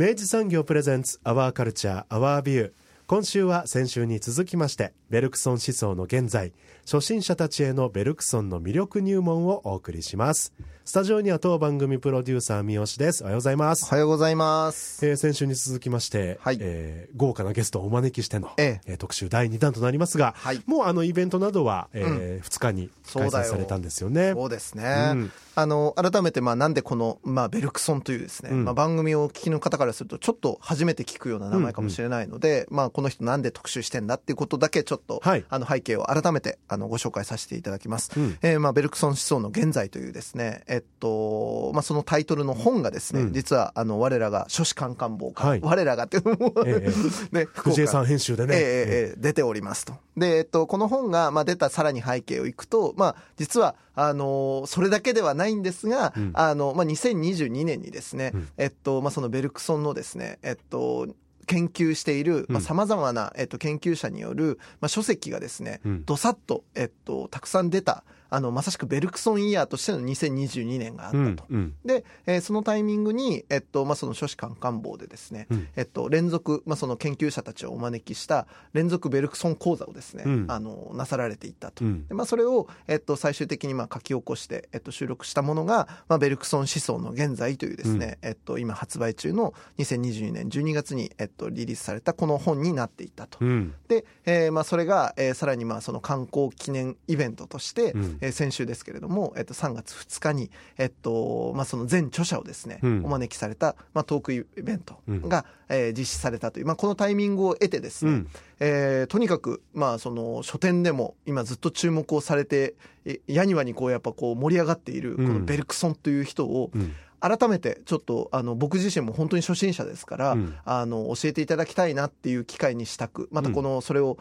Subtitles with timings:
[0.00, 2.72] 明治産業プレゼンツアワーカルチャーアワービュー
[3.08, 4.92] 今週は先週に続きまして。
[5.10, 6.52] ベルクソン思想の現在
[6.84, 10.52] 初心者たちへのベルクソンの魅力入門をお送りします。
[10.88, 13.22] スタジオには当番組プロデューサー三好です。
[13.22, 13.84] おはようございます。
[13.84, 16.56] おはようございます、えー先週に続きまして、はい。
[16.62, 18.94] えー豪華なゲストをお招きしての、ええ。
[18.94, 20.62] ー特集第2弾となりますが、はい。
[20.64, 24.32] もうあのイベントなどは、え2日に開催されたんですよね。
[24.32, 25.32] そうですね、うん。
[25.56, 28.64] あの改めてまあなんでこの、まあ、ベルクソンというですね、うん。
[28.64, 35.44] まあ、番組をお聞きの方からするとちょっと初めて聞くような名前かもしれないので、まあ、この人なんで特集してんだっていうことだけちょっと、はい。
[35.48, 38.38] あの背景を改めてあのご紹介させていただきます、うん。
[38.42, 43.32] えーまあ、ベルクソン思想の現在というですね、えっとまあ、そのタイトルの本がですね、うん。
[43.32, 45.60] 実はあの我らが書士官官房から、はい。
[45.62, 46.88] 我らがっていうのも、え
[47.32, 47.70] ね、福岡。
[47.70, 48.68] 藤江さん編集でね、ええええ
[49.10, 49.94] ええ出ておりますと。
[50.16, 56.30] で、えっと、この本が、まあ、出たさらに背景をいくと、まあ、実は、あのそれだけではないんですが、うん。
[56.34, 58.48] あの、まあ、2022年にですね、うん。
[58.56, 61.08] えっと、まあ、そのベルクソンのですね、えっと、
[61.48, 66.04] 研究している、まあ、うん様々な、えっと、研究者による、まあ、書籍がですね、うん。
[66.04, 71.44] どさっと、えっと、たくさん出た、あの、まさしくベルクソンイヤーとしての2022年があったと。
[71.50, 71.74] うんうん。
[71.84, 75.68] で、えーそのタイミングに、えっと、まあ、その書士官官房でですね、うん。
[75.76, 80.44] えっと、連続、まあ、その研究者たちをお招きした連続ベルクソン講座をですね、うん。
[80.48, 81.84] あの、なさられていったと。
[81.84, 82.06] うん。
[82.06, 93.38] でまあ、それを、えっと、最終的にまあ書き起こして、えっと、収録したものが、まあ、ベルクソン思想の現在というですね、えっと、今発売中の2022年12月に、えっと、リリースされたこの本になっていたと。
[93.40, 93.74] うん。
[93.88, 103.04] で、えーまあ、それが、えーさらにまあその観光記念イベントとして、うんえー先週ですけれども、えっと、3月2日に、えっとまあ、その全著者をですね、うん。
[103.04, 108.28] お招きされた、まあ、トークイベントが、えー実施されたという、まあ、このタイミングを得てですね、うん。
[108.60, 112.74] えーとにかく、まあ、その書店でも今ずっと注目をされて
[113.04, 115.34] えやにわにこうやっぱこう盛り上がっているこうん。
[115.34, 116.92] のベルクソンという人をうん。
[117.20, 120.54] 改めてちょっとあの僕自身も本当に初心者ですから、うん。
[120.64, 124.18] あの教えていただきたいなっていう機会にしたくまたこのそれを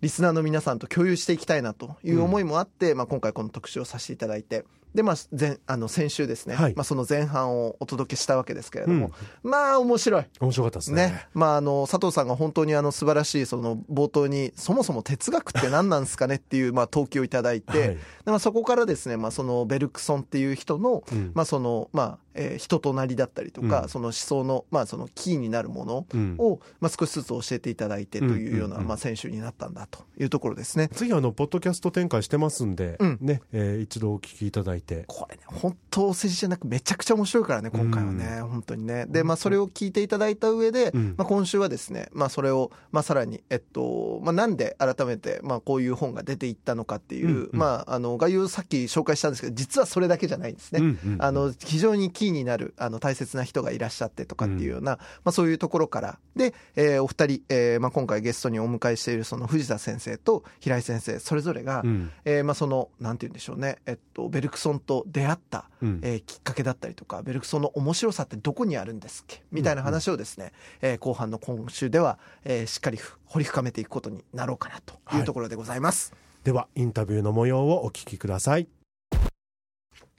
[0.00, 4.64] リスナーの皆さんと共有していきたいなという思いもあって、まあ、今回この特集をさせていただいて
[4.94, 6.74] で、まあ、前あの先週ですね、はい。
[6.74, 9.12] まあ、その前半をお届けしたわけですけれども、
[9.42, 10.24] まあ面白い。
[10.40, 11.08] 面白かったですね。
[11.08, 11.26] ね。
[11.34, 16.36] まあ、あの、佐藤さんが本当にあの、素晴らしい、その、冒頭に、そもそも哲学って何なんですかね？
[16.36, 17.88] っていう、まあ、投機をいただいて、はい。
[17.88, 21.32] でまあ、そこからですね、まあ、その、ベルクソンっていう人の、うん。
[21.34, 23.88] まあ、その、まあ、えー人となりだったりとか、うん。
[23.88, 26.34] その思想の、まあ、その、キーになるものうん。
[26.38, 28.88] を、まあ、少しずつ教えていただいてというような、うんうんうん。
[28.88, 30.88] まあ、選手になったんだというところですね。
[30.92, 33.18] 次あのポッドキャスト展開してますんで、うん。
[33.20, 39.06] ね、えー一度お聞きいただいてこれね、本当お世辞じゃなくめちゃくちゃ面白いからね、今回はね、本当にね。
[39.08, 41.14] で、まあ、それを聞いていただいた上で、うん。
[41.16, 47.58] まあ、今週はですね、まあ、それを、まあ、さらに、えっと、まあ、なんで改めて、まあ、こういう本が出ていったのかっていう、うんうん。
[47.58, 50.80] まあ、あの、概要をさっき紹介したんですけど、実はそれだけじゃないんですね。
[50.80, 51.22] うんうんうん。
[51.22, 62.10] あの、非常にキーになる、あの、大切な人がいらっしゃってとかっていうような、まあ、そういうところから、で、えーお二人、えーまあ、今回ゲストにお迎えしている、その藤田先生と平井先生、それぞれが、うん。
[62.24, 66.00] えーまあ、その、なんて言うんでしょうね、えっと、ベルクソンと出会った、うん。
[66.02, 69.42] えーきっかけだったりとか、ベルクソンの面白さってどこにあるんですっけ？
[69.50, 76.12] みたいな話をですね、えー後半の今週では、えーしっかりふ掘り深めていくことになろうかなというところでございます。
[76.44, 78.68] ではインタビューの模様をお聞きください。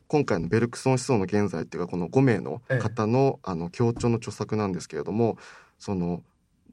[0.07, 5.37] 今回のベルクソン思想の現在っていうかこの5名の方の,、あの協調の著作なんですけれども
[5.77, 6.23] その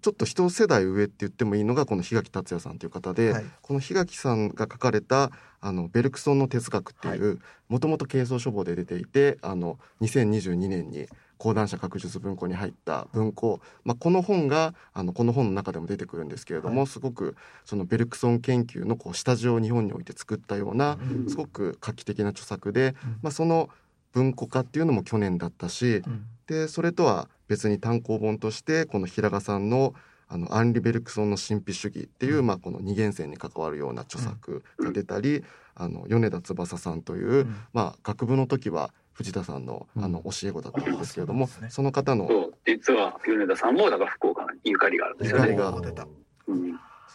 [0.01, 3.45] ちょっと一世代上って言ってもいいのがこの檜垣達也さんという方で、はい。
[3.63, 11.09] この檜垣さんが書かれたあのベルクソンの哲学っていうもともと軽装書房で出ていてあの2022年に
[11.39, 20.99] 講談社学術文庫に入った文庫、まあ、この本があのこの本の中でも出てくるんですけれども、すごくそのベルクソン研究のこう下地を日本において作ったような
[21.29, 23.69] すごく画期的な著作で、まあ、その
[24.13, 26.03] 文庫化っていうのも去年だったし、
[26.47, 29.95] でそれとは別に単行本としてこの平賀さんの
[30.29, 35.45] あのアンリ・ベルクソンの神秘主義っていう、まあ、この二元線に関わるような著作が出たり、
[35.77, 41.71] あの米田翼さんという、まあ、学部の時は藤田さんのあの教え子だったんですけれども、そね。
[41.71, 45.51] その方のそう実は米田さんもだから福岡にゆかりがあるんですよね。
[45.51, 46.07] ゆかりが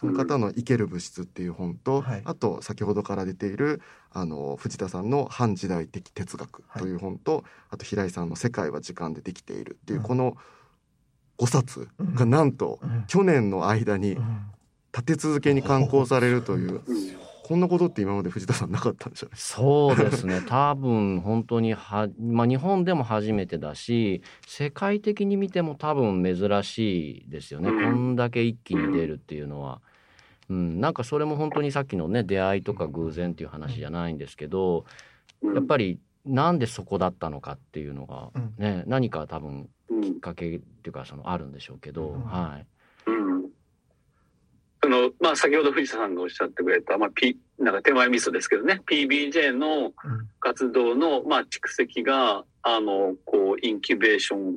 [0.02, 2.22] その方の「生ける物質」っていう本と、はい。
[2.24, 10.04] あと先ほどから出ているあの藤田さんの「反時代的哲学」という本と、あと平井さんの「世界は時間でできている」っていう、うん。
[10.04, 10.36] この
[11.38, 13.04] 5冊がなんとうん。
[13.06, 14.46] 去年の間にうん。
[14.94, 17.22] 立て続けに刊行されるといううん。
[17.44, 20.42] こんなことって今まで藤田さんなかったんじゃないですそうですね。
[20.48, 27.84] 多分本当には、まあ、日本でも初めてだし世界的に見ても多分珍しいですよね、うん。
[27.84, 29.80] こんだけ一気に出るっていうのは。
[30.52, 34.84] うん、なんかそれも本当にさっきのね出会いとか偶然っていう話じゃないんですけど
[35.40, 35.54] うん。
[35.54, 38.54] やっぱりなんでそこだったのかっていうのがうん。
[38.58, 42.20] ね何か多分うんきっかけっていうかそのあるんでしょうけど、うん。
[42.24, 42.66] はい。
[43.10, 43.48] うん。
[44.82, 49.92] そのまあ、先ほど藤田さんがおっしゃってくれた、まあ、P、なんか手前味噌ですけどね PBJ のうん。
[50.40, 54.56] 活動の、まあ、蓄積があのこうインキュベーション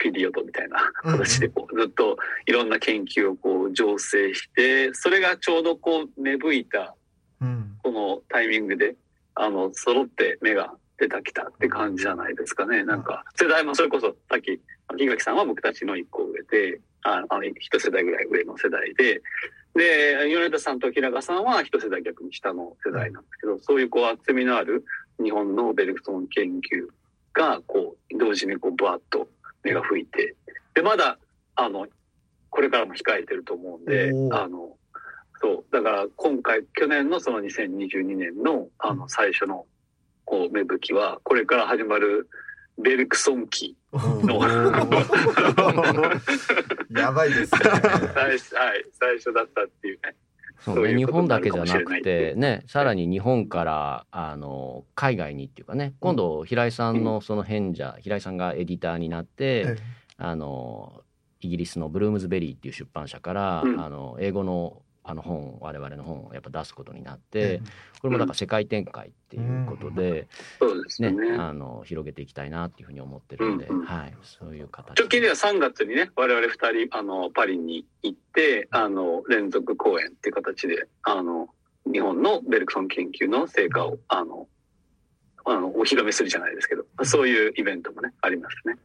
[0.00, 2.16] ピリオドみたいな形でこうずっと
[2.46, 6.94] いろんな研究をこう醸成してそれがちょうどこう芽吹いた
[7.40, 7.76] うん。
[7.82, 8.94] このタイミングで
[9.34, 12.84] あの揃って芽が出たきたって感じじゃないですかね。
[12.84, 14.60] なんか世代もそれこそさっき
[14.96, 19.22] 木垣さんは僕たちの一個上でああの一世代ぐらい上の世代で
[19.74, 24.84] で米田さんと平賀さんは一世代逆に下の世代なんですけどそういうこう厚みのある
[25.22, 26.88] 日本のベルクソン研究
[27.32, 29.28] がこう同時にこうバーッと
[29.64, 30.36] 芽が吹いて
[30.74, 31.18] でまだ
[31.56, 31.86] あの
[32.50, 34.76] これからも控えてると思うんであの
[35.40, 39.66] そうだから今回去年のその2022年のあの最初の
[40.24, 42.28] こう芽吹きはこれから始まる
[42.78, 44.40] ベルクソン期の
[46.98, 47.60] やばいですね。
[48.14, 50.14] 最初,、はい、最初だったっていうね。
[50.60, 59.76] そうね、日本だけじゃなくてねさらに日本からあの海外にっていうかね今度平井さんのその変者平井さんがエディターになって、え。
[60.22, 61.02] あの
[61.40, 63.80] イギリスのブルームズベリーっていう出版社から、うん。
[63.80, 67.60] あの英語のあの本我々の本をやっぱ出すことになって、え
[68.00, 70.28] これもだから世界展開っていうことで、
[70.60, 71.10] そうですね。
[71.10, 71.32] ね。
[71.36, 81.48] あの広げていきたいなっていうふうに思ってるんで、うんはい、そういう形直近では3月にね、我々2人、あの、パリに行って、あの、連続公演っていう形で、あの、
[81.92, 84.48] 日本のベルクソン研究の成果を、あの、
[85.44, 88.76] あの、お披露目するじゃないですけど、そういうイベントもね、ありますね。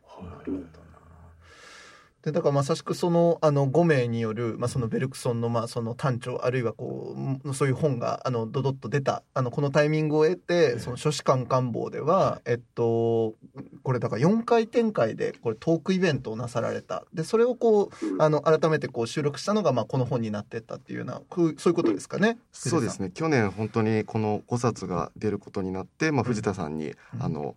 [2.25, 13.35] でだからまさしくそのあの5名による、まあ、そのベルクソンのまあその単調あるいはこうそういう本があのドドッと出たあのこのタイミングを得てその書士官官房では、えっと、
[13.83, 17.05] これだから4回展開でこれトークイベントをなさられた。
[17.13, 18.21] でそれをこううん。
[18.21, 22.39] あの改めてこう収録したのがまあこの本になってったっていうようなそういうことですかね。
[22.51, 23.11] そうですね。
[23.13, 27.21] 去年本当にこの5冊が出ることになって、まあ、藤田さんに、うん。
[27.21, 27.55] あの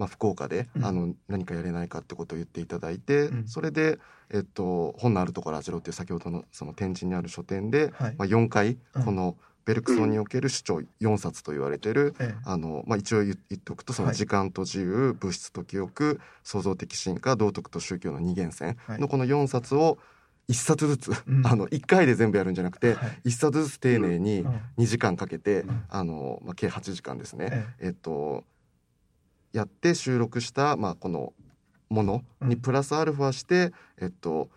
[0.00, 0.84] まあ、福岡で、うん。
[0.84, 3.46] あの何かやれないかってことを言っていただいて、うん。
[3.46, 3.98] それで、
[4.30, 8.14] えっと「本のあるところあじろ」っていう先ほどのその展示にある書店で、はい。
[8.16, 9.04] まあ、4回うん。
[9.04, 9.36] この
[9.66, 12.40] ベルクソンにおける主張4冊と言われてる、ええ。
[12.44, 14.12] あのまあ、一応言言っておくとそはい。
[14.12, 18.98] の時間と自由、物質と記憶創造的進化道徳と宗教の二元線はい。
[18.98, 19.98] のこの4冊を
[20.48, 21.46] 1冊ずつ、うん。
[21.46, 23.28] あの1回で全部やるんじゃなくて、はい。
[23.28, 24.60] 1冊ずつ丁寧にうん。
[24.78, 25.82] 2時間かけて、うん。
[25.88, 27.66] あのまあ、計8時間ですね、え。
[27.80, 28.44] えっと
[29.52, 31.32] やって収録した、まあ、この
[31.88, 32.60] ものにうん。
[32.60, 34.48] プラスアルファして、えっと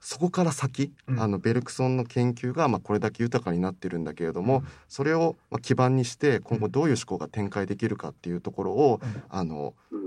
[0.00, 1.20] そこから先、うん。
[1.20, 9.22] あのベルクソンの研究がまあこれだけ豊かになってるんだけれども、それをまあ基盤にして今後どういう思考が展開できるかっていうところを、うん。
[9.30, 10.00] あのうん。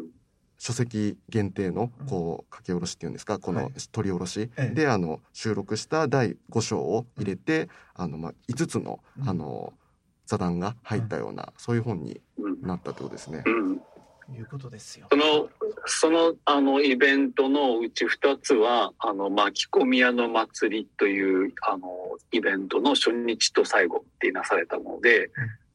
[0.60, 2.08] 書籍限定のうん。
[2.08, 3.74] こう書き下ろしっていうんですかこのはい。
[3.92, 4.76] 取り下ろしええ。
[4.76, 9.28] であの収録した第5章を入れてあのまあ5つのうん。
[9.30, 9.74] あの
[10.28, 13.44] 座談が入ったようなそういう本にうんなったってことですね。
[14.30, 15.08] うんいうことですよ。
[15.10, 15.50] その、
[15.86, 21.90] その、あの、イベントのうち二つは、あの、巻き込み屋の祭りという、あの、
[22.32, 25.30] イベントの初日と最後ってなされたもので、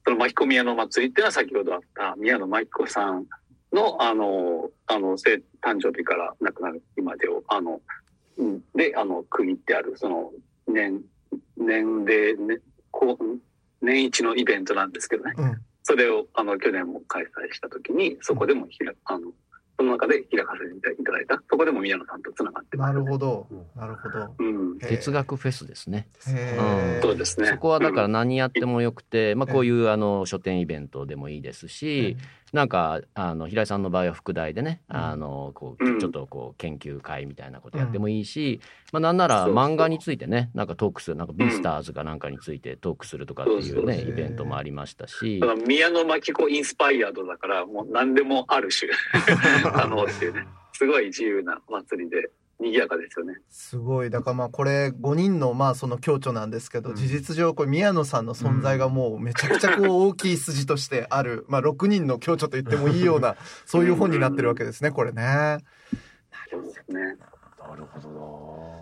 [0.05, 3.27] その巻き込み屋の祭りっていうのは先ほどあった宮野真紀子さん
[3.73, 7.81] の、あの、あの、生誕生日から亡くなる日までを、あの、
[8.37, 10.31] うんで、あの、区切ってある、その、
[10.67, 11.03] 年、
[11.57, 12.59] 年で、ね、
[12.91, 13.25] こう、
[13.81, 15.33] 年一のイベントなんですけどね。
[15.37, 19.33] うんそれをあの去年も開催した時にそこでもひらあの
[19.79, 21.43] その中で開かせていただいた。
[21.51, 23.47] そこでも宮野さんとつながってます、なるほど。
[23.75, 24.35] なるほど。
[24.39, 26.09] うん、哲学フェスですね。
[26.29, 27.03] へー。
[27.03, 27.49] そうですね。
[27.49, 32.17] そこはだから何やってもよくて、まあ、こういうあの書店イベントでもいいですし、
[32.53, 34.97] なんかあの平井さんの場合は副題でね、うん。
[34.97, 35.99] あのこううん。
[35.99, 38.61] ちょっとこう研究会みたいなことやってもいいし、
[38.93, 44.11] まあなんなら漫画についてねなんかトークするなんかビースターズかなんかについてトークするとかっていうね、そうそうそう。
[44.11, 45.41] イベントもありましたし。
[45.67, 48.93] 宮野真紀子インスパイアードだからもう何でもある種
[49.73, 50.47] 可能っていうね。
[50.75, 52.31] すごい自由な祭りで
[52.63, 53.35] 賑やかですよね。
[53.51, 65.59] すごいだからまあこれ5人のまあその共著なんですけど、うん事実上これ宮野さんの存在がもうめちゃくちゃこう大きい筋としてある、まあ6人の共著と言ってもいいようなそういう本になってるわけですねこれね。
[66.51, 67.17] そうですね。
[67.73, 68.09] なるほど。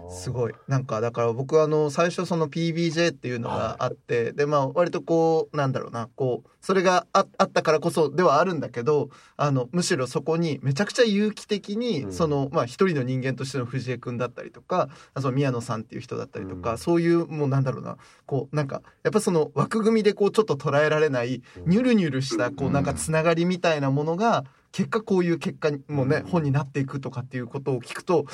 [0.08, 0.52] なすごい。
[0.66, 12.12] なんかだから僕あの最初その PBJ っていうのがあって、でまあ割とこうなんだろうなこうそれがああったからこそではあるんだけどあのむしろそこにめちゃくちゃ有機的に、うん。
[12.12, 16.78] そのまあ一人の人間としての藤江君だったりとかその宮野さんっていう人だったりとか、うん。
[16.78, 26.30] そういうもうなんだろうなこうなんかやっぱその枠組みでこうちょっと捉えられないニュルニュルしたこうなんかつながりみたいなものが結果こういう結果にもね、うん。
[26.30, 28.26] 本になっていくとかっていうことを聞くと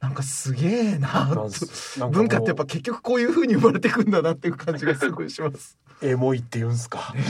[0.00, 1.28] なんかすげえな
[2.10, 5.76] 文化ってやっぱ結局こういう風に生まれていくんだなっていう感じがすごいします。
[6.00, 7.12] エモいって言うんすか？
[7.14, 7.22] ね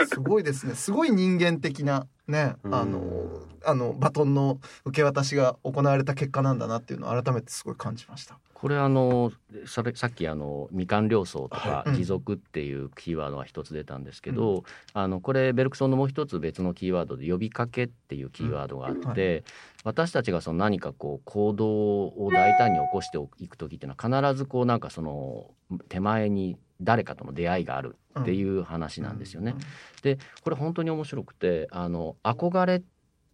[0.00, 0.74] えすごいですね。
[0.76, 8.38] すごい人間的なね、うんあのあのバトンの受け渡しが行われた結果なんだなっていうのを改めてすごい感じました。
[8.62, 9.32] これあの
[9.66, 11.96] それさっきあのみかん療巣とかはい。
[11.96, 14.62] 持続っていうキーワードが一つ出たんですけど、
[14.94, 19.44] あのこれベルクソンのもう一つ別のキーワードで呼びかけっていうキーワードがあって、うん
[19.84, 21.66] 私たちがその何かこう行動
[22.06, 25.50] を大胆に起こしていく時っていうのは必ずこうなんかその
[25.88, 29.54] 手前に誰かとの出会いがあるっていう話なんですよね。
[30.02, 32.82] でこれ本当に面白くてあの憧れ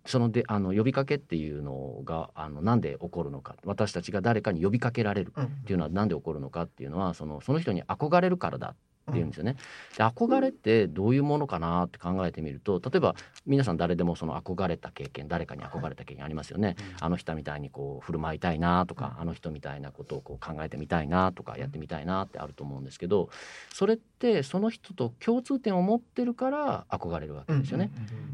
[0.09, 8.75] そのであの呼びかけっていうのがあのなんで起こるのか私たちが誰かに呼びかけられるうんっていうのはなんで起こるのかっていうのはそのその人に憧れるからだ
[9.09, 9.57] っていうんですよね。
[9.97, 13.15] で憧れってどういうものかなって考えてみると例えば
[13.47, 16.77] 皆さん誰でもその憧れた経験誰かに憧れた経験ありますよね。
[17.00, 23.29] あの人みたいにこう振る舞いたいなとかあの人みたいなことをこう考えてみたいなとかやってみたいなってあると思うんですけど
[23.73, 27.91] それってその人と共通点を持ってるから憧れるわけですよね。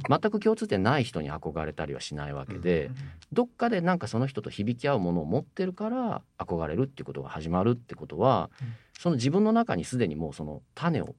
[0.09, 2.91] 全く共通点ない人に憧れたりはしないわけで、
[3.33, 11.15] どっかでなんかその人と響き合うものを持ってるから憧れるっていうことが始まるってことは、うんその自分の中にすでにもうその種を。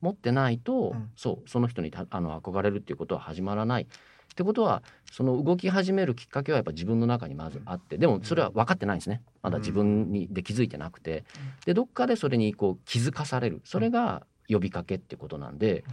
[0.00, 1.10] 持ってないと、うん。
[1.16, 3.82] そうその人にたあの憧れるっていうことは始まらない。
[3.82, 9.20] ってことはその動き始めるきっかけはやっぱ自分の中にまずあってでもそれは分かってないんですね。
[9.42, 11.24] まだ自分にで気づいてなくて。
[11.66, 13.60] でどっかでそれにこう気づかされる。
[13.64, 15.84] それが呼びかけってことなんで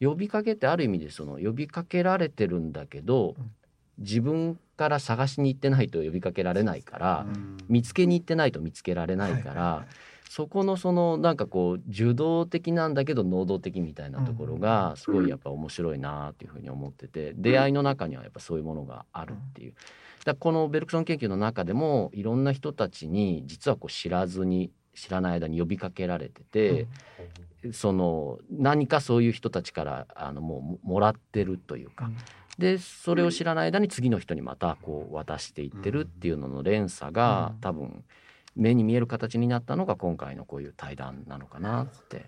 [0.00, 3.50] 呼びかけってある意味でその呼びかけられてるんだけどうん。
[3.98, 7.56] 自分から探しに行ってないと呼びかけられないからうん。
[7.68, 9.86] 見つけに行ってないと見つけられないから、はいはいはい
[10.30, 19.74] そこのそのなんかこう受動的なんだけど能動的みたいなところがすごいやっぱ面白いなっていうふうに思ってて出会いの中にはやっぱそういうものがあるっていう。
[20.24, 26.86] だこのベルクソン研究の中でもいろんな人たちに実はこう知らずに知らない間に呼びかけられてて、
[27.72, 32.08] その何かそういう人たちからあのもうもらってるというか、
[32.56, 37.60] でそれを知らない間に次の人にまたこう渡していってるっていうのの連鎖が、うん。
[37.60, 38.04] 多分
[38.56, 42.26] 目に見える形になったのが今回のこういう対談なのかなって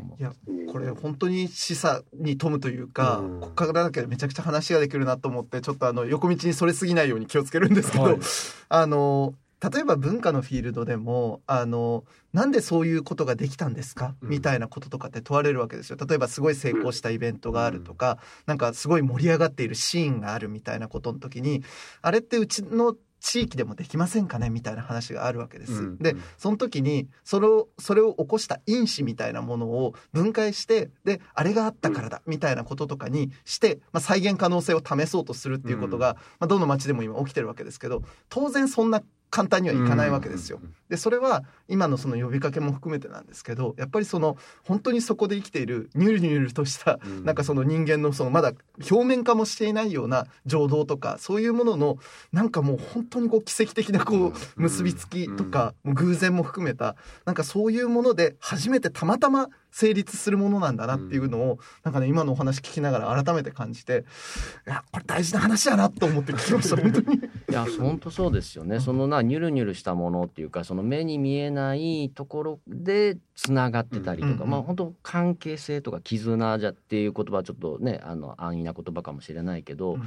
[0.00, 3.40] 思いやうんこれ本当に示唆に富むというか、うん。
[3.40, 8.18] ここからだけでめちゃくちゃ話ができるなと思ってちょっとあの横道にそれすぎないように気をつけるんですけど、はい。
[8.68, 14.28] あの例えば文化のフィールドでもあのなんでそういうことができたんですか、うん。
[14.30, 15.98] みたいなこととかって問われるわけですよ。
[16.06, 21.62] 例えばすごい成功したイベントがあるとか、なんかすごい盛り上がっているシーンがあるみたいなことの時に
[22.00, 25.72] あれってうちの地域でもできませんかねみたいな話があるわけです。
[25.72, 26.22] うんでうん。
[26.38, 40.60] その時にそれをそれを起こした因子みたいなものを分解してであれがあったからだみたいなこととかにして、まあ、再現可能性を試そうとするっていうことが、まあ、どの町でも今起きてるわけですけど当然そんな簡単にはいかないわけですよ。
[40.88, 47.24] でそれは今のその呼びかけも含めてなんですけどやっぱりその本当にそこで生きているニュルニュルとしたうん。
[47.24, 48.52] なんかその人間のそのまだ
[48.90, 51.98] 表面化もしていないような情動とかそういうものの
[52.32, 64.04] なんかもう本当にこう奇跡的なこう結びつきとか偶然も含めたなんかそういうもので初めてたまたま成立するものなんだなっていうのをなんかね今のお話聞きながら改めて感じて
[64.66, 67.16] いやこれ大事な話やなと思って聞きました本当に。
[67.50, 68.80] いや本当そうですよね。
[68.80, 80.02] そのなニュルニュルしたものっていうかその目に見えないところでつながってたりとか、うんうんまあ本当関係性とか絆じゃっていう言葉はちょっとねあの安易な言葉かもしれないけど、うん。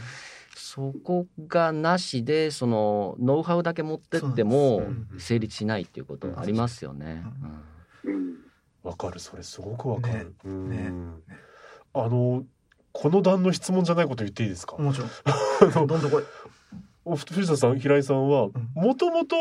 [0.56, 4.84] そこがなしでそのノウハウだけ持ってっても
[5.18, 7.24] 成立しないっていうことありますよね。
[7.42, 7.50] うん。
[7.50, 7.60] うん
[8.84, 9.20] わかる。
[9.20, 10.26] それすごくわかる、ね。
[10.46, 10.70] うん。
[10.70, 10.92] ね。
[11.94, 12.44] あの
[12.92, 15.88] この段の質問じゃないこと言っていいですか、もちろん。
[15.88, 16.24] どんどんこい。
[17.06, 19.36] お藤田さん平井さんはもともと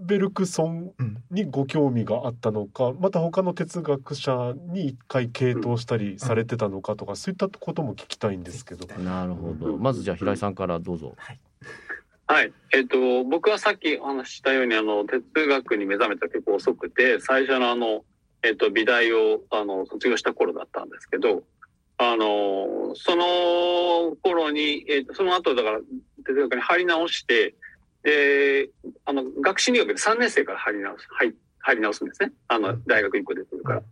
[0.00, 8.86] ベルクソンうんにご興味があったのかまた他の哲学者に一回傾倒したりされてたのかとか、そういったことも聞きたいんですけど。
[9.00, 9.76] なるほど。
[9.76, 11.14] まずじゃあ平井さんからどうぞ。
[12.26, 12.52] はい。
[12.74, 18.04] えっ、と、僕はさっきお話ししたように、あの、哲学に目覚めた結構遅くて、最初のあの、
[18.42, 21.42] えっ、と、美大を、あの、卒業した頃だったんですけど、
[21.98, 25.80] あの、その頃に、えその後、だから、
[26.24, 27.54] 哲学に入り直して、
[28.02, 28.70] で、
[29.04, 32.32] あの、学士入学で3年生から入り直す、入入り直すんですね。
[32.46, 33.74] あの、大学1個出てるか。
[33.74, 33.82] ら。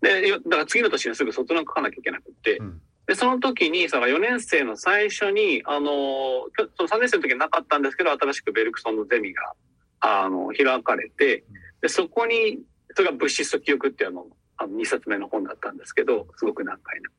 [0.00, 2.80] で、だから次の年にすぐ卒論書かなきゃいけなくって、うん。
[3.06, 5.90] で、その時に、その4年生の最初に、あの、
[6.76, 9.52] その3年生の時はなかったんですけど、新しくベルクソンのゼミが、
[10.00, 11.44] あの、開かれて、
[11.82, 12.60] で、そこに、
[12.94, 17.10] それが物質と記憶っていうあの、あの2冊目の本だったんですけど、すごく難解な。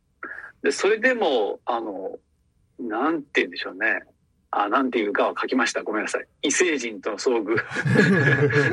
[0.63, 2.19] で、それでも、あの、
[2.79, 4.03] なんて言うんでしょうね。
[4.51, 5.81] あ、なんていうかは書きました。
[5.83, 6.27] ごめんなさい。
[6.43, 7.55] 異星人との遭遇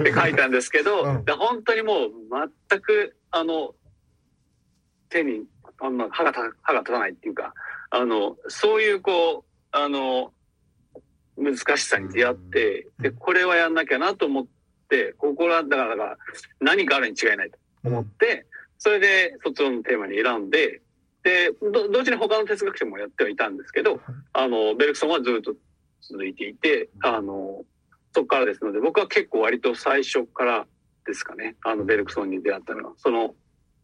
[0.01, 2.11] って書いたんですけど、うんで本当にもう
[2.69, 3.75] 全く、あの、
[5.09, 5.45] 手に、
[5.81, 7.55] あんま歯がた歯が立たないっていうか、
[7.91, 10.33] あの、そういうこう、あの、
[11.37, 14.51] 難しさに出会って、で、これはやんなきゃなと思って、
[15.19, 16.19] ここは、だから、だから
[16.61, 18.47] 何かあるに違いないと思って、
[18.79, 20.81] それで卒論のテーマに選んで、
[21.23, 24.01] で、ど同時に他の哲学者もやってはいたんですけど、
[24.33, 25.55] あの、ベルクソンはずっと
[26.01, 27.65] 続いていて、あの、
[28.15, 30.67] そこからですので、僕は結構割と最初から
[31.07, 33.35] ですかね、あの、ベルクソンに出会ったのは、その、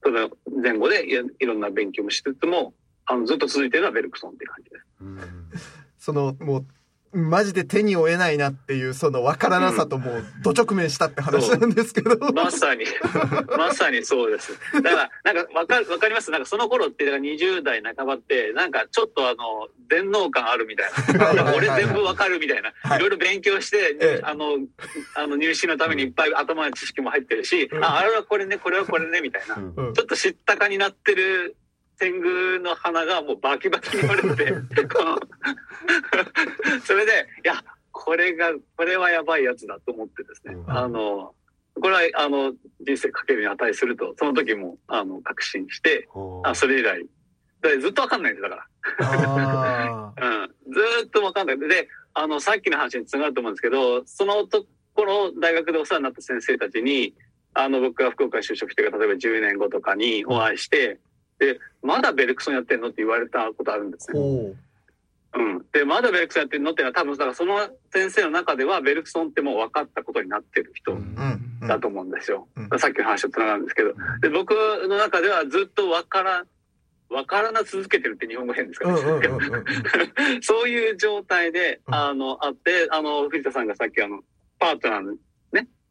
[0.03, 0.31] その
[0.63, 2.75] 前後でいいろんな勉強もしつつも、
[3.07, 4.87] あの、ずっと続いてるのはベルクソンっていう感じです。
[5.01, 5.19] うん。
[5.99, 6.67] そのもう
[7.15, 12.85] マジで手に負えないなっていうその分からなさともう土直面したって話なんですけど、まさに、
[13.57, 14.59] まさにそうです。
[14.75, 16.31] だから、なんかわかる、わかります？
[16.31, 20.91] なんかその頃って、だから20代半ばって、なんかちょっとあの、全能感あるみたい
[21.37, 21.55] な。
[21.55, 22.73] 俺全部わかるみたいな。
[22.83, 22.99] はい。
[22.99, 24.21] いろいろ勉強して、ええ。
[24.25, 24.59] あの、
[25.15, 27.85] あの入試のためにいっぱい頭に知識も入ってるし、うん。
[27.85, 29.55] あ、あれはこれね、これはこれね、みたいな。
[29.57, 29.95] うんうん。
[29.95, 31.57] ちょっと知ったかになってる
[31.99, 34.53] 天狗の花がもうバキバキに割れて、
[36.85, 37.55] それで、いや、
[37.93, 41.35] これが、これはやばいやつだと思ってですね、うんあの、
[41.81, 46.09] これは、あの、人生かけるに値すると、その時も、あの、確信して、
[46.45, 47.07] あ、それ以来、
[47.81, 50.13] ずっとわかんないんです、だから。
[50.21, 50.73] うん。
[50.73, 51.59] ずーっとわかんない。
[51.59, 57.15] で、あの、さっきの話につながると思うんですけど、そのところ、大学でお世話になった先生たちに、
[57.55, 60.99] あの、僕が福岡に就職してから、例えば10年後とかにお会いして、
[61.39, 64.19] で、まだベルクソンやってんのって言われたことあるんですね。
[64.19, 64.57] おう
[65.37, 65.67] うん。
[65.73, 67.59] で、まだベルクソンやってんのってのは多分、だからその
[67.93, 70.99] 先生の中では、ベルクソンってもう分かったことになってる人うん
[71.61, 72.47] うんだと思うんですよ。
[72.57, 73.95] うんさっきの話とつながるんですけど。
[74.21, 74.53] で、僕
[74.89, 76.45] の中ではずっと分から、
[77.09, 79.65] 分からな続けてるって日本語変ですかうんら、うんうんうん
[80.43, 84.23] そういう状態で、うんあの、あって、あの、藤田さんがさっきあの、
[84.59, 85.17] パートナー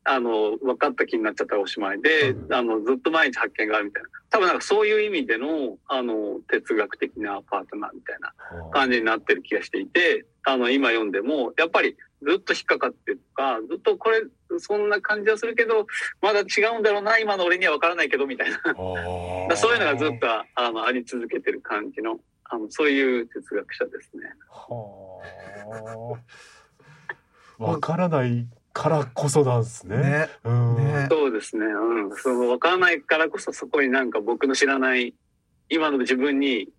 [0.05, 4.09] あの、分かった気になっちゃったらおしまいで、うんあの、ずっと毎日発見があるみたいな。
[4.29, 8.33] 多分なんかそういう意味での、あの、哲学的なパートナーみたいな
[8.71, 14.23] 感じになってる気がしていて、あの、今読んでも、やっぱりずっと引っかかってるとか、ずっとこれ、
[14.57, 15.87] そんな感じはするけど、
[16.21, 18.57] まだ違うんだろうな、今の俺には分からないけど、みたいな。
[19.55, 24.33] そういうのがずっと、あの、あり続けてる感じの、あの、そういう哲学者ですね。
[24.49, 25.21] は
[27.59, 27.63] あ。
[27.63, 29.97] わからないからこそなんですね。
[29.97, 30.75] ねうん。
[30.77, 31.65] ねそうですね。
[31.65, 32.15] うん。
[32.17, 35.13] その分からないからこそそこになんか僕の知らない、
[35.69, 36.69] 今の自分に、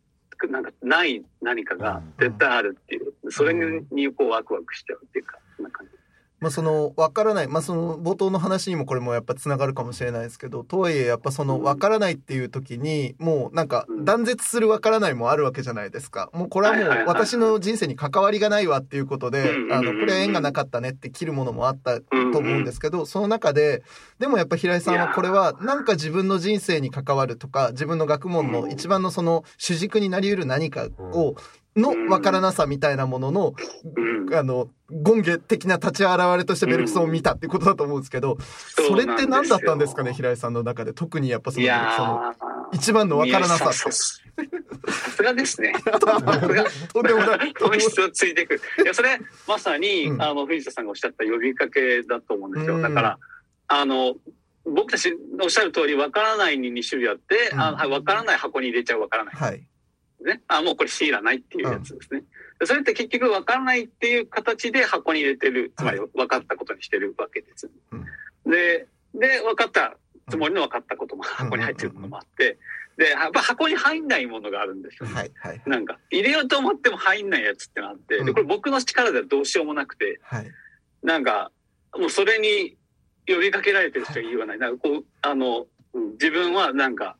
[0.50, 5.93] なんかない何かが絶対あるっていう、それににこうワクワクしちゃうっていうか、そんな感じ。
[6.40, 7.48] まあその分からない。
[7.48, 14.04] まあその冒頭の話にもこれもやっぱつながるかもしれないですけどとはいえやっぱその分からないっていう時にもうなんかうん。
[14.04, 16.30] 断絶する分からないもあるわけじゃないですか。
[16.34, 22.04] もうこれはもう私の人生に関わりがないわっていうことでうんあのこれは縁がなかったねって切るものもあったと
[22.38, 23.82] 思うんですけどその中で
[24.18, 31.34] でもやっぱ平井さんはこれはなんか自分の人生に関わるとか自分の学問の一番のその主軸になり得る何かを
[31.76, 33.54] の分からなさみたいなものの
[33.96, 34.34] うん。
[34.34, 40.92] あの、ゴンゲ的な立ち現れとしてベルクソンを見たっていうことだと思うんですけど、それって何だったんですかね、平井さんの中で。
[40.92, 42.22] 特にやっぱそのいベルクソンの。
[42.72, 43.74] 一番の分からなさって。
[43.74, 45.72] さすがですね。
[46.00, 47.54] とんでもない。
[47.60, 48.60] 本質をついてくる。
[48.84, 52.76] いや、それ、まさに、うんあの、藤田さんがおっしゃった呼びかけだと思うんですよ。
[52.76, 53.18] うんだから、
[53.68, 54.14] あの、
[54.64, 57.54] 僕たちおっしゃる通り、わからないに2種類あって、う
[58.00, 59.34] んからない箱に入れちゃうわからない。
[59.34, 59.66] はい。
[60.22, 60.42] ね。
[60.48, 62.24] あ、もうこれ C いらないっていうやつですね。
[62.60, 67.70] でそれって結局わからないっていう形で箱に入れてる、つまり分かったことにしてるわけです。
[68.46, 69.96] で、で、分かった
[70.28, 72.58] つもりの分かったことも箱に入ってるものもあって、
[72.96, 75.14] で、やっぱ箱に入んないものがあるんですよ、ね。
[75.14, 75.32] はい。
[75.34, 75.62] はい。
[75.66, 78.26] なんか、入れようと思っても入んないやつってのあって、うん。
[78.26, 80.50] で、これ僕の力ではどうしようもなくて、はい。
[81.02, 81.50] なんか、
[81.96, 82.76] もうそれに
[83.26, 84.58] 呼びかけられてる人は言いようがない。
[84.58, 87.16] なんかこう、あの、うん自分はなんか、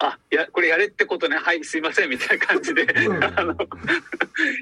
[0.00, 3.22] あ、や、これやれってことね、はい、すいません、みたいな感じで、うん。
[3.24, 3.56] あの、い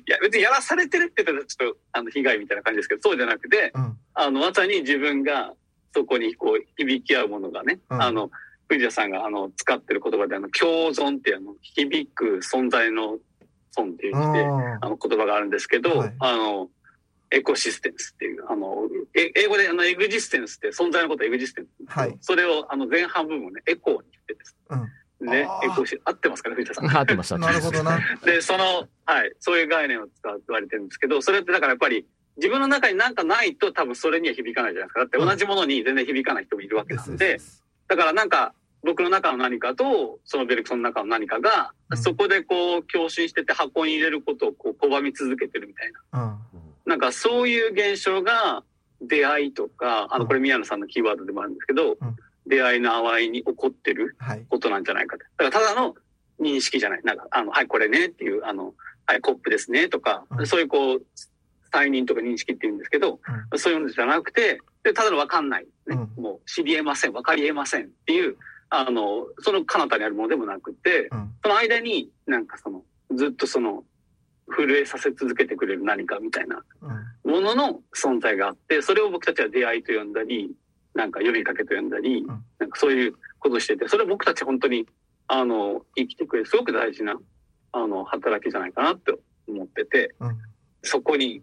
[0.06, 3.98] や、別にやらされてるって言ったらちょっと、あの、被害みたいな感じですけど、そうじゃなくて、うん。
[4.14, 5.52] あの、まさに自分が
[5.94, 8.02] そこにこう、響き合うものがね、うん。
[8.02, 8.30] あの、
[8.68, 13.18] 藤田さんがあの、使ってる言葉であの、共存っていうあの、響く存在の
[13.76, 16.14] 存っていうああの言葉があるんですけど、はい。
[16.18, 16.70] あの、
[17.30, 22.16] エコシステムスっていう、あの、え英語であの、エグジステンスって存在のことをエグジステンスはい。
[22.22, 24.56] それをあの前半部分をね、エコーに言ってです。
[24.70, 24.88] うん
[25.20, 26.96] ねエコシ合ってますかね、藤田さん。
[26.96, 27.54] 合ってます合ってます。
[27.54, 35.00] なるほどなで、その、はい、そういう概念を使われてるんですけど、それってだからやっぱり、自分の中になんかないと多分それには響かないじゃないですか。
[35.00, 37.40] だって同じものに全然響かない人もいるわけなんで、
[37.88, 38.52] だからなんか、
[38.82, 41.98] 僕の中の何かと、そのベルクソンの中の何かが、うん。
[41.98, 46.22] そこでこう、共振してて箱に入れることをこう拒み続けてるみたいな。
[46.22, 46.90] うん。
[46.90, 48.62] なんかそういう現象が
[49.00, 50.28] 出会いとか、あの、うん。
[50.28, 54.46] これ宮野さんのキーワードでもあるんですけど、うん出会いの淡いに起こってるはい。
[54.48, 55.24] ことなんじゃないかと。
[55.36, 55.94] だからただの
[56.40, 57.00] 認識じゃない。
[57.02, 58.74] なんか、あの、はい、これねっていう、あの、
[59.06, 60.46] はい、コップですねとか、うん。
[60.46, 61.02] そういうこう、
[61.72, 63.20] 再認とか認識って言うんですけど、
[63.56, 65.96] そういうのじゃなくて、でただのわかんない、ね。
[66.16, 68.36] うもう知り得ません、わかり得ませんっていう、
[68.70, 71.32] あの、その彼方にあるものでもなくて、うん。
[71.42, 73.84] その間になんかその、ずっとその、
[74.48, 76.62] 震えさせ続けてくれる何かみたいな
[77.24, 77.32] うん。
[77.32, 80.52] ものの存在があって、それを僕たちは出会いと呼んだり、
[80.96, 82.26] なんか呼びかけと呼んだり、ん。
[82.26, 84.86] なんかそういうことをしてて、それは僕たち本当に、
[85.28, 87.14] あの、生きてくれる、すごく大事な、
[87.72, 89.12] あの、働きじゃないかなって
[89.46, 90.36] 思ってて、うん。
[90.82, 91.42] そこに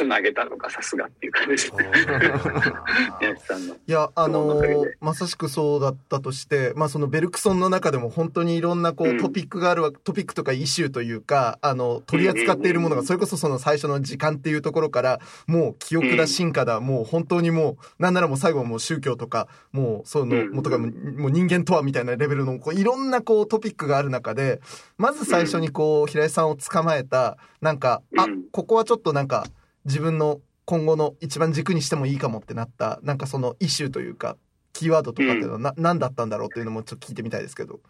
[0.00, 1.50] つなげたのがさすがっていう感じ。
[1.50, 1.90] ですね。
[3.20, 3.74] 宮地さんの。
[3.74, 4.96] いや、あのそのおかげで。
[5.00, 9.18] まさしくそうだったとして、まあそのベルクソンの中でも本当にいろんなこううん。
[9.18, 20.50] トピックがあるわ、トピックとかイシューというか、あの、取り扱っているものが、うんそれこそその最初の時間っていうところから、もう記憶だ、うん進化だ、もう本当にもう、なんならもう最後はもう宗教とか、もうその、うん。
[20.52, 24.60] もうとかももう人間とはみたいなレベルの、こういろんなこうトピックがある中で、
[24.96, 29.44] まず最初にこう、平井さんを捕まえた、なんか、あうん、ここはちょっとなんか、
[29.84, 34.36] 自分の今後の一番軸にしてもいいかもってなった、なんかそのイシューというか、
[34.72, 37.80] キーワードとかっていうのはな、何だったんだろうっていうのもちょっと聞いてみたいですけど。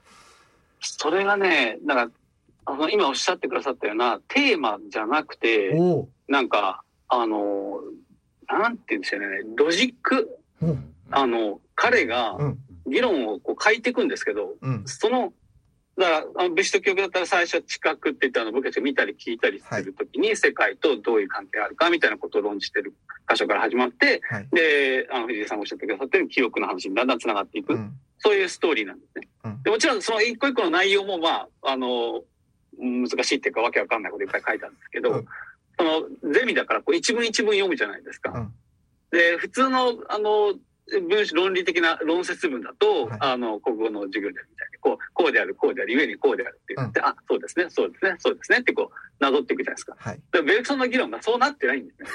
[0.81, 2.15] それがね、なんか、
[2.65, 5.75] あの、今おっしゃってくださったようなテーマじゃなくて、
[6.29, 7.81] なんか、あの、
[8.49, 9.27] なんて言うんでしょうね、
[9.57, 10.77] ロジック、お
[11.11, 12.59] あの、彼がうん。
[12.87, 14.83] 議論をこう変えていくんですけど、うん。
[14.87, 15.33] その、
[15.99, 22.95] だから、あの物質と記憶だったら最初は知覚って言ったの僕たちが見たり聞いたりするときに、世界とどういう関係があるかみたいなことを論じてる
[23.29, 24.49] 箇所から始まって、はい。
[24.53, 27.75] で、あの、藤井さんがおっしゃってくださってる記憶の話にだんだん繋がっていく。
[27.75, 27.93] うん。
[28.19, 29.29] そういうストーリーなんですね。
[29.45, 32.23] うんでもちろんその一個一個の内容もまあ、あの、
[32.79, 35.25] 難しいっていうかわけわかんないこといっぱい書いたんですけど、うん
[35.79, 38.33] そのゼミだからこう一文一文読むじゃないですか。
[38.33, 38.53] うん
[39.11, 40.55] で、普通の、あの、
[41.09, 49.95] 文章論理的な論説文だと、はいあの、国語の授業でみたいに、こう、こうである、こうである、ゆえにこうであるって言って、あ、そうですね、そうですね、そうですねってこう、なぞっていくじゃないですか。
[49.99, 50.21] はい。
[50.33, 52.09] でもベルクソンの議論がそうなってないんですね。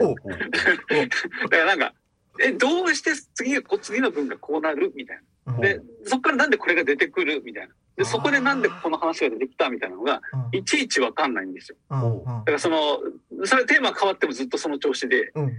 [0.00, 0.14] お
[1.48, 1.94] だからなんか、
[2.40, 5.22] え、どうして次、こ次の文がこうなるみたいな。
[5.22, 5.28] うん
[5.60, 7.74] で、そこからなんでこれが出てくるみたいな。
[7.96, 10.20] で、そこでなんでこの話が出てきたみたいなのが、
[10.52, 11.76] いちいちわかんないんですよ。
[11.90, 12.24] うん。
[12.24, 13.00] だからその、
[13.44, 15.52] それテーマ変わってもずっとその調子で、うん。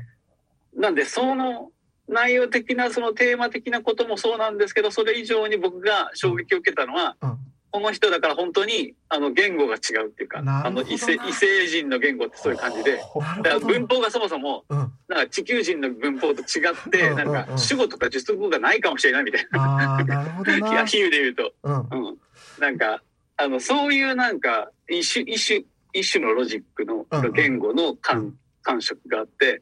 [0.76, 1.72] なんでその
[2.10, 7.38] 内容的な、そのテーマ的なこともそうなんですけど、それ以上に僕が衝撃を受けたのは、うん。
[7.72, 14.78] この人だから本当に、あの、言語が違うっていうか、あの、異性、異星人の言語ってそういう感じで、だから文法がそもそも、うん。
[15.08, 20.02] なんか地球人の文法と違って、うんなんか主語とか述語がないかもしれないみたいな。
[20.04, 20.86] いや、な。
[20.86, 21.54] 比喩で言うと。
[21.64, 22.08] うん。
[22.08, 22.18] うん。
[22.60, 23.04] なんか、
[23.38, 29.62] あの、そういうなんか、一種、一種、一種のロジックの言語のう感ん、感触があって、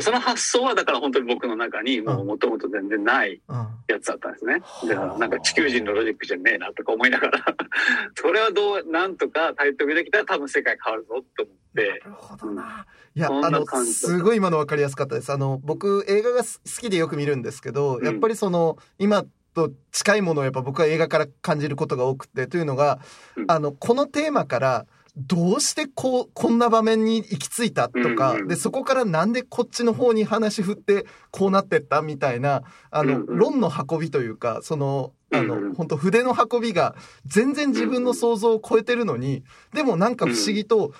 [0.00, 3.76] その発想はだから本当に僕の中にもう元々全然ないうん。
[3.88, 4.60] やつだったんですね。
[4.88, 7.44] だからなんか地球人のロジックじゃねえなとか思いながら、
[8.14, 12.86] それはどう、なんとか体得できたら多分世界変わるぞって思って、なるほどな。
[13.14, 15.32] いや、あの、すごい今の分かりやすかったです。
[15.32, 16.48] あの、僕、映画が好
[16.80, 18.04] きでよく見るんですけど、うん。
[18.04, 22.98] やっぱりその、今と近いものをやっぱ僕は映画から感じることが多くて、というのが、
[23.36, 23.44] うん。
[23.48, 28.48] あの、このテーマから、どうしてこう、こんな場面に行き着いたとか、うんうん。
[28.48, 33.38] で、そこからなんでこっちの方に話振って、こうなってったみたいな、あの、うんうん。
[33.38, 40.92] 論の運びというか、その、あの、本当筆の運びが全然自分の想像を超えてるのに、でもなんか不思議と、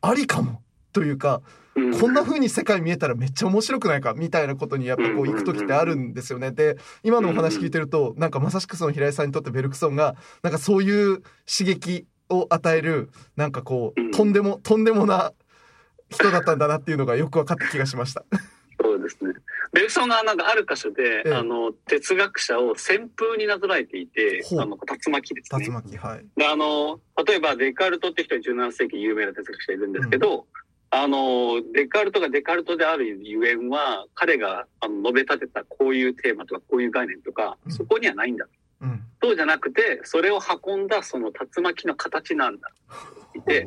[0.00, 1.42] ありかもというか、
[1.74, 1.98] うん。
[1.98, 6.52] こんな風に世界見えたらめっちゃ面白くないかみたいなことにやっぱこう行く時ってあるんですよね。
[6.52, 15.32] で、今のお話聞いてると、なんかまさしくその平井さんにとってベルクソンが、なんかそういう刺激を与える、なんかこうんう、とんでも、とんでもな
[16.10, 18.24] 人だったんだなっていうのがよく分かった気がしました。
[18.80, 19.34] そうですね。
[19.72, 25.72] ベルクソンがなんかある箇所で、ええあの、哲学者を旋風になぞらえていてあの、竜巻ですね竜。
[25.72, 26.26] 巻、はい。
[26.36, 30.46] で、あの、例えばデカルトって人は17世紀有名な哲学者いるんですけど、
[30.90, 38.44] あの、デカルトがデカルトであるゆえんは、彼があの述べ立てたこういうテーマとかこういう概念とか、うんそこにはないんだ。
[38.44, 38.50] うん。
[39.22, 42.70] そうじゃなくて、それを運んだその竜巻の形なんだ。
[43.46, 43.66] で、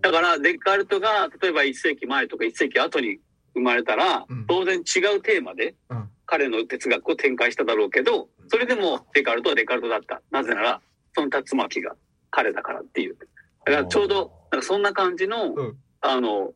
[0.00, 3.20] だからデカルトが例えば1世紀前とか1世紀後に
[3.54, 10.22] 生まれたらうん、当然違うテーマでうん彼の哲学を展開しただろうけど、それでもデカルトはデカルトだった。
[10.30, 10.80] なぜなら、
[11.14, 11.94] その竜巻が
[12.30, 13.16] 彼だからっていう。
[13.64, 16.52] だからちょうど、なんかそんな感じの、うんあの、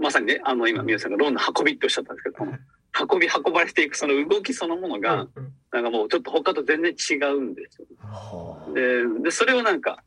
[0.00, 2.44] まさにね、あの今、皆さんがロンの運びっておっしゃったんですけど、
[2.98, 5.28] 運び運ばれていくその動きそのものが、
[5.72, 7.86] なんかもうちょっと他と全然違うんですよ。
[8.02, 10.02] はで、でそれをなんか、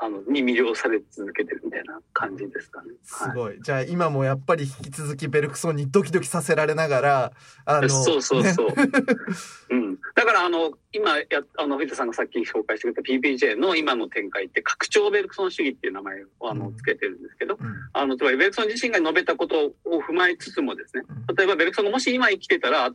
[0.00, 2.88] あの、に魅了され続けてるみたいな感じですかね。
[3.10, 3.58] はいすごい。
[3.60, 7.32] じゃあ今もやっぱり引き続きベルクソンにドキドキさせられながら、
[7.64, 8.68] あの、そうそうねそう。
[9.70, 9.98] うん。
[10.14, 22.92] だから、あの、今や、あの、藤田さんがさっき紹介してくれた PPJ の今の展開って、拡張ベルクソン主義っていう名前を、あの、うんつけてるんですけど、うんあの、つまりベルクソン自身が述べたことを踏まえつつもですね、うん例えばベルクソンがもし今生きてたら、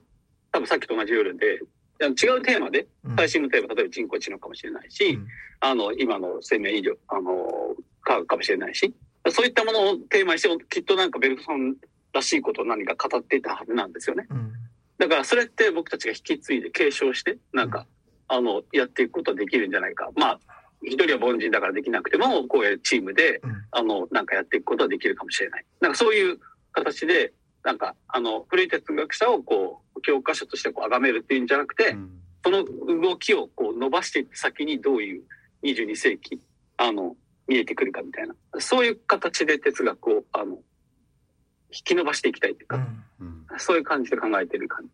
[0.51, 1.61] 多分さっきと同じ夜で、
[2.11, 5.27] 違うテーマで、うん最新のテーマ、例えば人工知能かもしれないし、うん
[5.59, 8.93] あの、今の生命医療、あの、科学かもしれないし、
[9.29, 11.75] そういったものをテーマにして、きっとなんかベルクソン
[12.11, 14.25] らしいことを何か語っていたはずなんですよね。
[14.29, 14.53] うん
[14.99, 17.87] だからそれって僕たちが引き継いで継承して、なんか、
[18.27, 20.09] あの、やっていくことはできるんじゃないか。
[20.15, 20.39] まあ、
[20.81, 25.65] 一人は凡人だからできなくても、こういうチームで、うんあの、なんかやっていくことはできるかもしれない。
[25.81, 26.39] なんかそういう
[26.71, 27.33] 形で、
[27.63, 31.95] なんか、あの、古い哲学者をこう、教科書としてこう、崇めるっていうんじゃなくて、
[32.43, 35.23] その動きをこう、伸ばしていった先にどういう
[35.63, 36.41] 22世紀、
[36.77, 37.15] あの、
[37.47, 38.35] 見えてくるかみたいな。
[38.59, 40.57] そういう形で哲学を、あの、
[41.71, 42.99] 引き伸ばしていきたいというか、うん
[43.57, 44.91] そういう感じで考えてる感じ。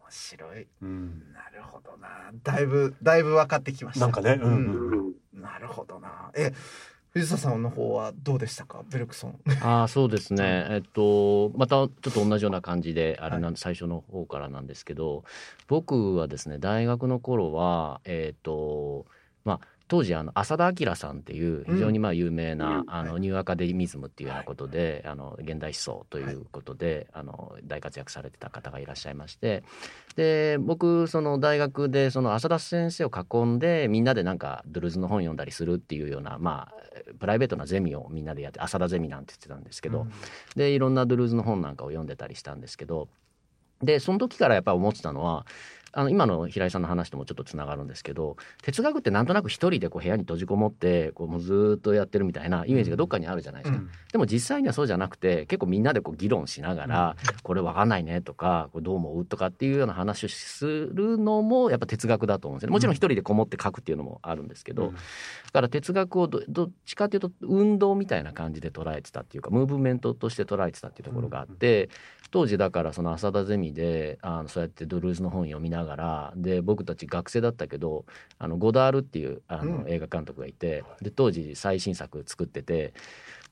[0.00, 0.66] 面白い。
[0.82, 2.32] うんなるほどな。
[2.42, 4.06] だいぶ、だいぶ分かってきました。
[4.06, 6.30] なんかねうんうんなるほどな。
[6.34, 6.52] え、
[7.12, 8.84] 藤田さんの方はどうでしたか？
[8.90, 9.38] ベルクソン。
[9.60, 15.24] ああそうですね、えっと、またちょっと同じような感じで、あれなん、最初の方からなんですけど、
[15.68, 19.04] 僕はですね、大学の頃は、えっと、
[19.44, 22.84] まあ、当時あの浅田明さんっていう非常にまあ有名な、うん。
[22.86, 29.62] あのニューアカデミズムっていうようなことで、あの現代思想ということで、あの大活躍されてた方がいらっしゃいまして。
[30.16, 36.74] で僕その大学でその浅田先生を囲んでみんなでなんかドゥルーズの本読んだりするっていうようなまあ
[37.20, 40.06] プライベートなゼミをみんなでやって浅田ゼミなんて言ってたんですけど、
[40.56, 43.08] でいろんなドゥルーズの本なんかを読んでたりしたんですけど。
[43.82, 45.44] でその時からやっぱり思ってたのは
[45.92, 53.82] あの今の平井さんの話ともちょっとつながるんですけど哲学ってなんとなく一人でこう部屋に閉じこもってこうもうずーっとやってるみたいなイメージがどっかにあるじゃないですか。
[54.12, 62.72] でも実際にはそうじゃなくて結構みんなでこう議論しながら、これわかんないねとかこれどう思うとかっていうような話をするのもやっぱ哲学だと思うんですよね。
[62.72, 64.92] もちろん一人でこもって書くっていうのもあるんですけど、だ
[65.52, 71.90] から哲学をどどっちかというと運動みたいな感じで捉えてたっていうかムーブメントとして捉えてたっていうところがあって、
[72.30, 75.81] 当時だからその浅田ゼミであのそうやってドゥルーズの本読みながら
[76.36, 78.04] で僕たち学生だったけど
[78.38, 79.88] あのゴダールっていうあのうん。
[79.88, 82.94] 映画監督がいてで当時最新作作ってて。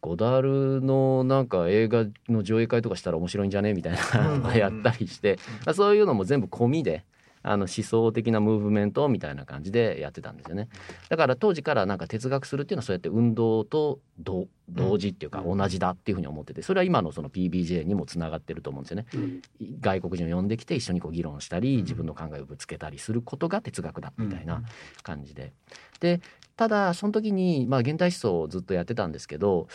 [0.02, 3.74] ゴダールのなんか映画の上映会とかしたら面白いんじゃね？
[3.74, 7.04] みたいなのをやったりして、まあそういうのも全部込みで
[7.42, 10.68] あの思想的なムーブメントみたいな感じでやってたんですよね。
[11.08, 19.06] だから当時からなんか哲学するっていうのはそうやって運動と同同時っていうか同じだっていうふうに思っててそれは今のその PBJ にもつながってると思うんですよね。
[19.14, 19.40] うん
[19.80, 24.62] 外国人を呼んできて一緒にこう議論したり自分の考えをぶつけたりすることが哲学だみたいな
[25.02, 25.52] 感じで。
[26.00, 26.20] で
[26.60, 29.66] ただその時にまあ現代思想をずっとやってたんですけど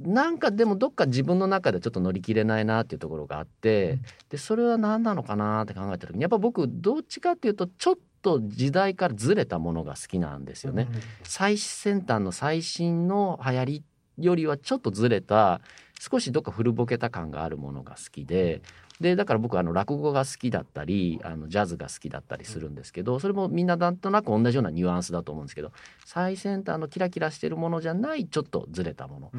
[0.00, 10.86] なんかでもどっか自分の中でちょっと乗り切れないなっていうところがあってでそれは何なのかなって考えた時にやっぱ僕どっちかっていうとちょっと時代からずれたものが好きなんですよね。
[11.24, 13.84] 最先端の最新の流行り
[14.18, 15.60] よりはちょっとずれた
[16.00, 18.62] 少しどっか古ぼけた感があるものが好きで
[19.00, 25.72] でだから僕あの落語が好きだったりあのジャズが好きだったりするんですけどそれもみんななんとなく同じようなニュアンスだと思うんですけど
[26.06, 29.32] 最先端のキラキラしてるものじゃないちょっとずれたもの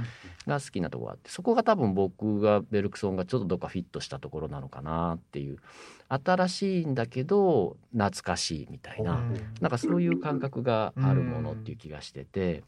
[0.45, 5.57] が好きなところがあってそこが多分僕がベルクソンがちょっとどっかフィットしたところなのかなっていう
[6.09, 9.23] 新しいんだけど懐かしいみたいな。
[9.61, 12.63] なんかそういう感覚があるものっていう気がしてて。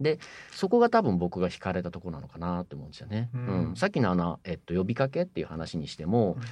[0.00, 0.18] で
[0.50, 3.30] そこが多分僕が惹かれたところなのかなって思うんですよね。
[3.34, 6.42] ううんんさっきのあの、えっと、呼びかけっていう話にしても、うん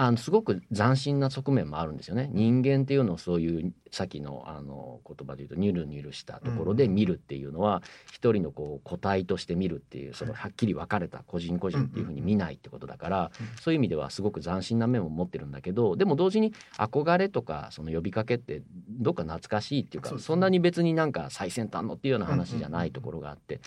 [0.00, 2.30] あのすごく斬新な側面もあるんですよね。
[2.32, 13.46] 人間っていうのをそういうさっきのあの言葉で言うとニュルニュルしたところで見るっていうのは、一人のこう個体として見るっていうそのはっきり分かれた個人個人っていうふうに見ないってことだから、うん。
[13.60, 20.18] そういう意味ではすごく斬新な面も持ってるんだけどでも同時に憧れとかその呼びかけってどっか懐かしいっていうかね。
[20.18, 23.60] そんなに別になんか最先端のっていうような話じゃないところがあって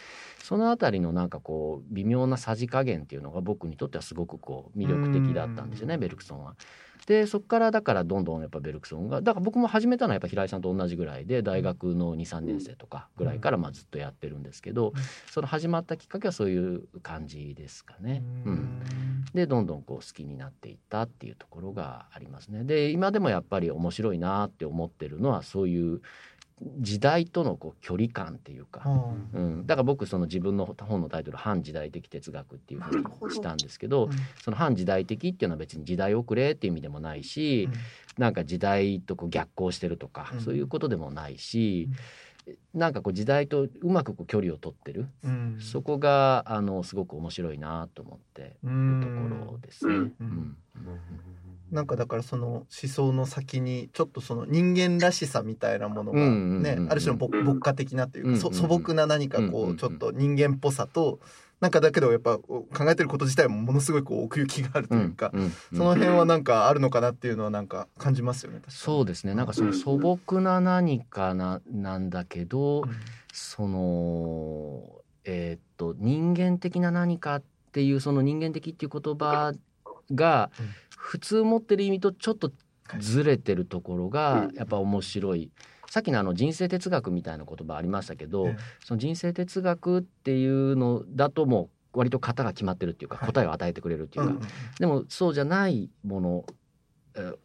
[0.44, 6.56] そのあたりのなんかこう微妙なさじ加減っていうのが僕にとってはすごくこう魅力的だったんですよねベルクソンは。
[7.12, 14.93] でそこからだからどんどんやっぱベルクソンがだから僕も始めたのはやっぱ平井さんと同じぐらいで大学の23年生とかぐらいからまあずっとやってるんですけど
[15.30, 18.24] その始まったきっかけはそういう感じですかね。
[18.45, 18.82] うん。
[19.34, 22.63] でどんどんこう好きになっていったっていうところがありますね。
[22.63, 26.02] で今でもやっぱり面白いなって思ってるのはそういう
[26.80, 28.84] 時代とのこう距離感っていうか、
[29.34, 34.10] うん、だから僕その自分の本のタイトル「反時代的哲学」っていうふうにしたんですけど
[34.43, 37.67] その反時代的っていうのは別に時代遅れっていう意味でもないし、
[38.17, 40.41] なんか時代とこう逆行してるとか、うん。
[40.41, 41.89] そういうことでもないし、
[42.74, 45.58] なんかこう時代とうまくこう距離を取ってる、うん。
[45.60, 49.93] そこがあのすごく面白いなと思ってうるんところですね。
[49.93, 50.12] うん。
[50.19, 50.58] うん
[51.72, 61.20] なんかだからその思想の先にちょっとその人間らしさみたいなものがねある種の牧歌的なというか素朴な何かこうんちょっと人間っぽさと
[61.62, 65.32] なんかだけどやっぱ考えてること自体もものすごいこう奥行きがあるというか
[65.72, 69.36] その辺はなんかあるのかなっていうのはなんか感じますよねそうですね。
[69.36, 72.84] なんかその素朴な何かななんだけど、
[73.32, 79.54] そのえーっと人間的な何かっていうその人間的っていう言葉
[80.14, 80.68] がうん
[81.02, 82.52] 普通持ってる意味とちょっと
[83.00, 85.52] ずれてるところがやっぱ面白い。
[85.90, 93.28] さっきのあの人生哲学みたいな言葉ありましたけど、えその人生哲学っていうのだともう割と型が決まってるっていうか、はい。
[93.28, 94.48] 答えを与えてくれるっていうか、
[94.80, 96.56] でもそうじゃないものえー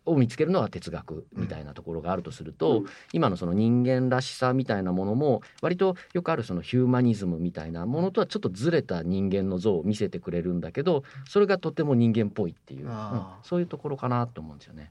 [0.05, 14.91] を見つけるのは哲学みたいなところがあるとすると、うん今のその人間らしさみたいなものも割とよくあるそのヒューマニズムみたいなものとはちょっとずれた人間の像を見せてくれるんだけどそれがとても人間っぽいっていう、うんそういうところかなと思うんですよね。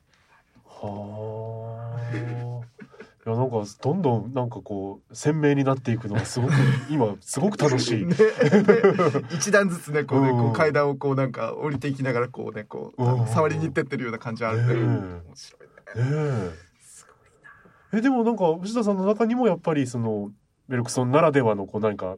[0.66, 2.86] はあ。
[3.26, 6.54] いやなんかどんどんなんかこう鮮明になっていくのがすごく
[6.92, 8.06] 今すごく楽しい。
[8.06, 8.16] ね。
[9.34, 10.38] 一段ずつねこうねうん。
[10.38, 14.64] こう階段をこうなんか降りていきながらこうねこう触りに行ってってるような感じはある。
[14.64, 16.12] んでうん面白いね。
[16.12, 16.52] ね
[17.94, 17.98] え。
[17.98, 20.30] えでもなんか藤田さんの中にもやっぱりその
[20.70, 22.18] ベルクソンならではのこう何か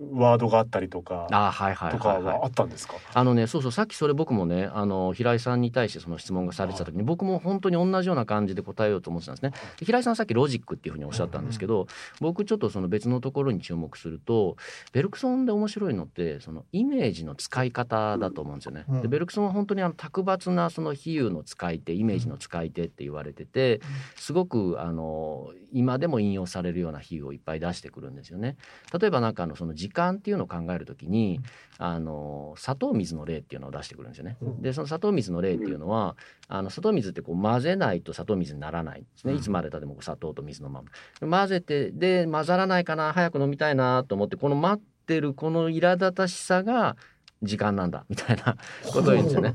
[0.00, 2.94] ワードがあったりとかあーはいはいとかはあったんですか？
[3.14, 9.50] あのねそうそうさっきそれ僕もねあの平井さんに対してその質問がされてた時に僕も本当に同じような感じで答えようと思ってたんですね。
[9.78, 11.86] で平井さんさっきロジックっていうふうにおっしゃったんですけど、
[12.20, 14.56] 僕ちょっとその別のところに注目すると
[14.92, 18.84] ベルクソンで面白いのってそのイメージの使い方だと思うんですよね。
[18.88, 23.80] うんでベルクソンは本当にあの卓抜なその比喩の使い手イメージの使い手って言われてて
[24.16, 28.56] すごくあの今でも引用されるような比喩をいっぱい出してくるんですよね。
[28.98, 31.40] 例えばなんかあのその時間っていうのを考えるときに
[31.78, 34.36] あの砂糖水の例っていうのを出してくるんですよね。
[34.42, 36.16] うんでその砂糖水の例っていうのは
[36.48, 39.34] あの砂糖水ってこう混ぜないと砂糖水にならないんですね。
[39.34, 40.82] いつまでたでも砂糖と水のま
[41.20, 41.38] ま。
[41.38, 46.96] 混ぜてで混ざらないかな早く飲みたいなと思ってこの待ってるこの苛立たしさが
[47.42, 48.56] 時間なんだみたいな
[48.92, 49.54] ことを言うんですよね。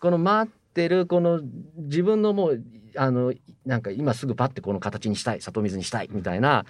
[0.00, 1.40] この待ってるこの
[1.76, 2.62] 自分のもう
[2.96, 3.34] あの
[3.64, 6.64] なんか今すぐパッてこの形にしたい里水にしたいみたいな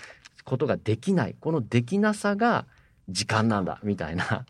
[0.44, 2.66] ことができないこのできなさが
[3.08, 4.44] 時間なんだみたいな。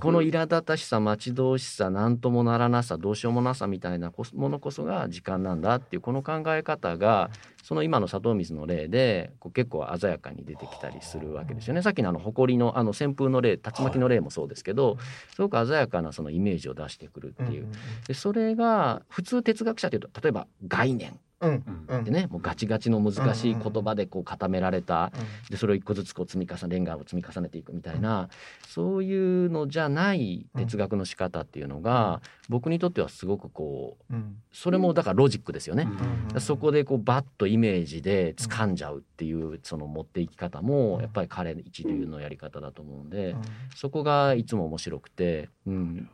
[0.00, 7.30] この苛立たしさ待ち遠しさ何ともならなさどうしようもなさみたいなものこそが時間なんだっていうこの考え方が
[7.62, 11.82] その今の砂糖水の例でこう結構鮮やかに出てきたりするわけですよね。
[11.82, 14.98] さっきのあの埃のあの旋風の例竜巻の例もそうですけど
[15.34, 17.68] すごく鮮やかなそのイメージを出してくるっていう。
[18.08, 25.12] でそれが普通哲学者というと例えば概念でねもうガチガチの難しい言葉でこう固められた。
[25.50, 28.28] でそれを一個ずつこう積み重ねレンガを積み重ねていくみたいな。
[28.66, 34.36] そういうのじゃない哲学の仕方っていうのが僕にとってはすごくこううん。
[34.52, 35.88] それもだからロジックですよね。
[36.34, 36.40] うん。
[36.40, 43.36] そこでこうバッとイメージで掴んじゃうっていうその持っていき方もやっぱり彼一流のやり方だと思うんで
[43.74, 46.10] そこがいつも面白くて、うん、だ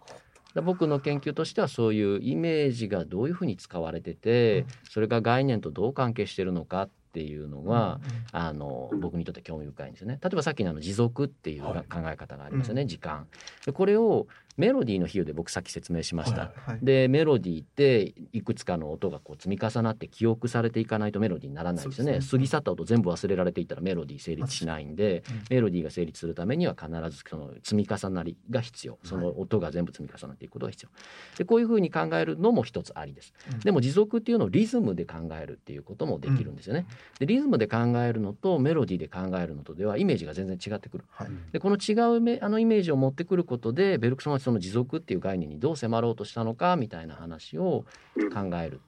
[0.62, 8.00] 僕の研究としてはそういうイメージがどういうふうに使われててそれが概念とどう関係してるのかっていうのが、
[8.32, 10.18] あの僕にとって興味深いんですよね。
[10.20, 11.74] 例えばさっきのあの持続っていうはい。
[11.88, 13.28] 考え方がありますよね、時間。
[13.64, 14.26] でこれを
[14.56, 16.52] メロディーの比喩で僕さっき説明しました。
[16.54, 22.12] はいでメロディーっていくつかの音がこう積み重なって記憶されていかないとメロディーにならないですよね。
[22.12, 22.18] ね。
[22.28, 25.42] 過ぎ去った音全部忘れられていったらメロディー成立しないんで、うん。
[25.50, 28.98] メロディーが成立するためには必ずその積み重なりが必要。
[29.04, 30.90] その音が全部積み重なっていくことが必要。
[31.38, 33.60] でこういうふうに考えるのも一つありです、うん。
[33.60, 36.86] でも持続っていうのをリズムで考えるっていうこともできるんですよね、
[37.18, 41.04] でリズムで考えるのとメロディーで考えるのとではイメージが全然違ってくる。
[41.10, 41.28] はい。
[41.52, 47.84] でこの違うめあのイメージを持ってくることでベルクソンはその持続っていう概念にどう迫ろうとしたのかみたいな話を
[48.16, 48.30] うん。
[48.30, 48.80] 考える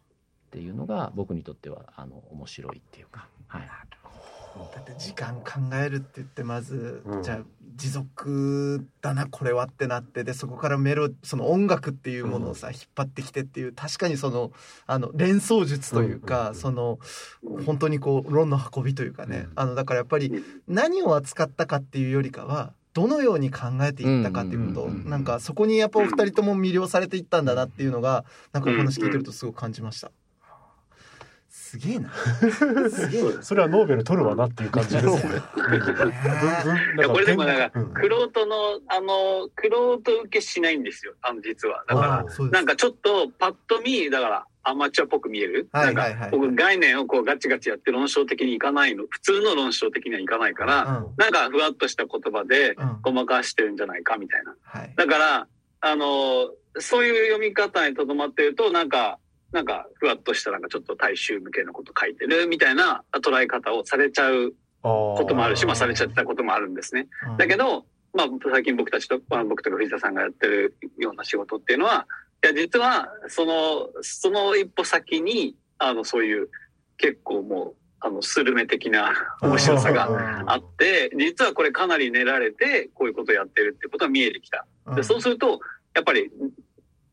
[0.47, 3.63] っていうのが僕にとってはあの面白いっていうか、はい、
[4.75, 7.23] だって時間考えるって言ってまず、うん。
[7.23, 7.39] じゃあ
[7.75, 14.53] 持続だなこれはってなってでそこからメロその音楽っていうものをさ、引っ張ってきてっていう確かにその
[14.87, 16.99] あの連想術というか、うんうんうんその
[17.67, 19.53] 本当にこう論の運びというかね、うん。
[19.57, 30.11] あのだからやっぱり何を扱ったかっていうよりかはどのように考えていったかっていうこと、なんかそこにやっぱお二人とも魅了されていったんだなっていうのがなんかお話聞いてるとすごく感じました。
[31.51, 32.11] すげえな。
[32.91, 33.43] すげえな。
[33.45, 35.13] それはノーベル取るわなっていう感じですね。
[36.97, 41.85] いやこれでもなんかうんクロートのあのクロート受けしないんですよあの実は。
[41.87, 46.11] だからなんかちょっとパッと見だからアマチュアっぽく見える、はいはいはい。
[46.15, 49.05] なんか僕概念をこうガチガチやって論証的にいかないの。
[49.09, 51.15] 普通の論証的にはいかないから、うん。
[51.17, 52.99] なんかふわっとした言葉でうん。
[53.03, 54.55] ごまかしてるんじゃないかみたいな。
[54.63, 54.95] はい。
[54.97, 55.49] だから
[55.81, 59.19] あのそういう読み方にとどまってるとなんか
[59.53, 64.53] なんかふわっとしたなんかちょっ大衆向けのこと書いてるみたいな捉え方をされちゃう
[64.83, 67.09] こともあるし、まあ、されちゃってたこともあるんですね。
[67.31, 67.37] うん。
[67.37, 76.49] だけど、まあ、最近僕たちと、まあ、僕とか藤田さんがやってるような仕事っていうのは、いや、実は、その、その一歩先に、あの、そういう、
[76.97, 84.67] 結構もう、あの、スルメ的な面白さがあって、実はこれかなり練られて、こういうことをやってるってことが見えてきた。
[84.95, 85.61] で、そうすると、
[85.95, 86.31] やっぱり、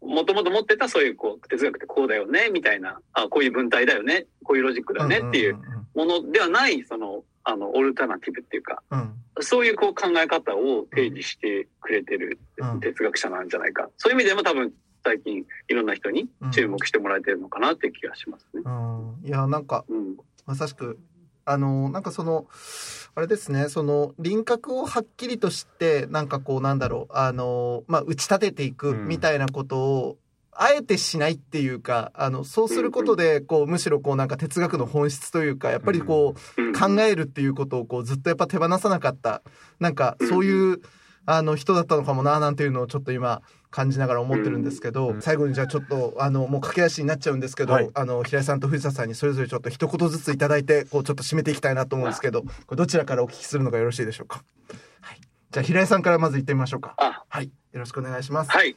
[0.01, 5.57] もともと持ってたそういう、こう、哲学ってこうだよね、みたいな、あこういう文体だよね、こういうロジックだよねっていう
[5.95, 8.99] ものではない、その、あの、オルタナティブっていうか、うん。
[8.99, 13.89] うんそういうこう考え方を提示してくれてるうん哲学者なんじゃないか。
[13.97, 14.71] そういう意味でも多分
[15.05, 18.61] 最近いろんな人に注目してもらえてるのかなっていう気がしますね。
[18.65, 19.27] うん。
[19.27, 20.17] いやなんかうん。
[20.45, 20.99] まさしく
[21.45, 22.47] あのなんかその
[23.15, 29.07] あれですねその輪郭をはっきりとしてなんかこうなんだろうあのまあ打ち立てていくうん。
[29.07, 30.17] みたいなことを、
[30.55, 36.73] あえてしないっていうかあのそうすることでこうむしろこうなんか哲学の本質というかやっぱりこう、うん。
[36.73, 39.41] 考えるっていうことをこうずっとやっぱ手放さなかった
[39.79, 40.81] なんかそういう
[41.25, 43.41] あの人だったのかもななんていうのをちょっと今
[43.73, 54.43] 感じながら思ってるんですけど、うん最後にじゃあちょっとあのもう駆け足になっちゃうんですけど、はいあの平井さんと藤田さんにそれぞれちょっと一言ずついただいてこうちょっと締めていきたいなと思うんですけどこれどちらからお聞きするのがよろしいでしょうか？
[55.01, 55.19] はい、
[55.49, 56.93] じゃあ平井さんからまず言ってみましょうか。
[56.97, 58.51] あ、はい、よろしくお願いします。
[58.51, 58.75] はい。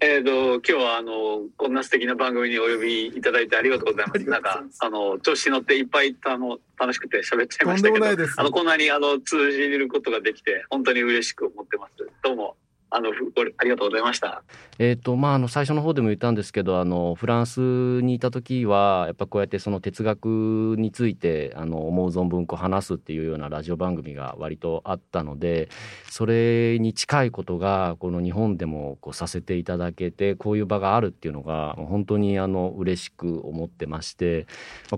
[0.00, 4.24] えっ、と、今日はあの、こんな素敵な番組にお呼びいただいてありがとうございます。
[4.30, 12.08] なんかあの、調子乗っていっぱいあの楽しくて喋っちゃいましたけど、とんでもないですあの、こんなにあの、通じることができて、本当に嬉しく思ってます。
[12.22, 12.56] どうも、
[12.90, 14.42] あの、ありがとうございました。
[14.80, 17.60] えーとまあ、あの最初の方でも言ったんですけどあのフランス
[18.00, 25.68] にいた時はやっぱこうやってその哲学についてあの思う存分こう話すっていうようなラジオ番組が割とあったので
[26.10, 34.46] それに近いことがこの日本でもこうさせていただけてこういう場があるっていうのが本当にあの嬉しく思ってまして、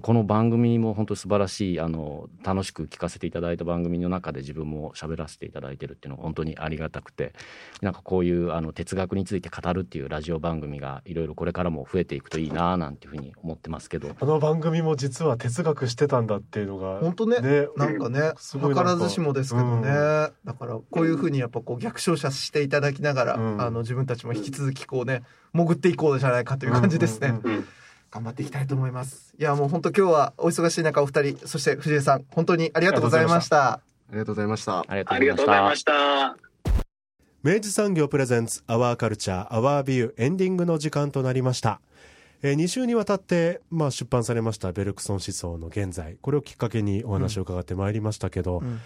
[0.03, 7.33] この番組も本当に素晴らしいあの楽しく聞かせていただいた番組の中で自分も喋らせていただいてるっていうのが本当にありがたくて
[7.83, 14.11] なんかこういうあの哲学について語るっていうラジオ番組がいろいろこれからも増えていくといいななんていうふうに思ってますけど。
[14.21, 17.41] あの番組も実は哲学してたんだっていうのが本当ね。
[17.41, 23.61] ねなんかね、すごいなんか図らずしもですけどね、だからこういうふうにやっぱこう逆照射していただきながら、うん。
[23.61, 25.23] あの自分たちも引き続きこうね
[25.53, 27.69] 潜っていこうじゃないかという感じですね、うんうんうん。
[28.11, 29.35] 頑張っていきたいと思います。
[29.39, 33.73] いやもう本当今日はお忙しい中お二人そして藤井さん本当にありがとうございました。
[33.73, 33.81] あ
[34.13, 34.81] りがとうございました。
[34.81, 36.50] ありがとうあございました
[37.43, 41.81] 明治産業プレゼンツアワーカルチャーアワービューエンディングの時間となりました、
[42.43, 46.19] えー、2週にわたって、まあ、出版されましたベルクソン思想の現在。
[46.21, 48.81] これをきっかけにお話を伺ってまいりましたけど、うん。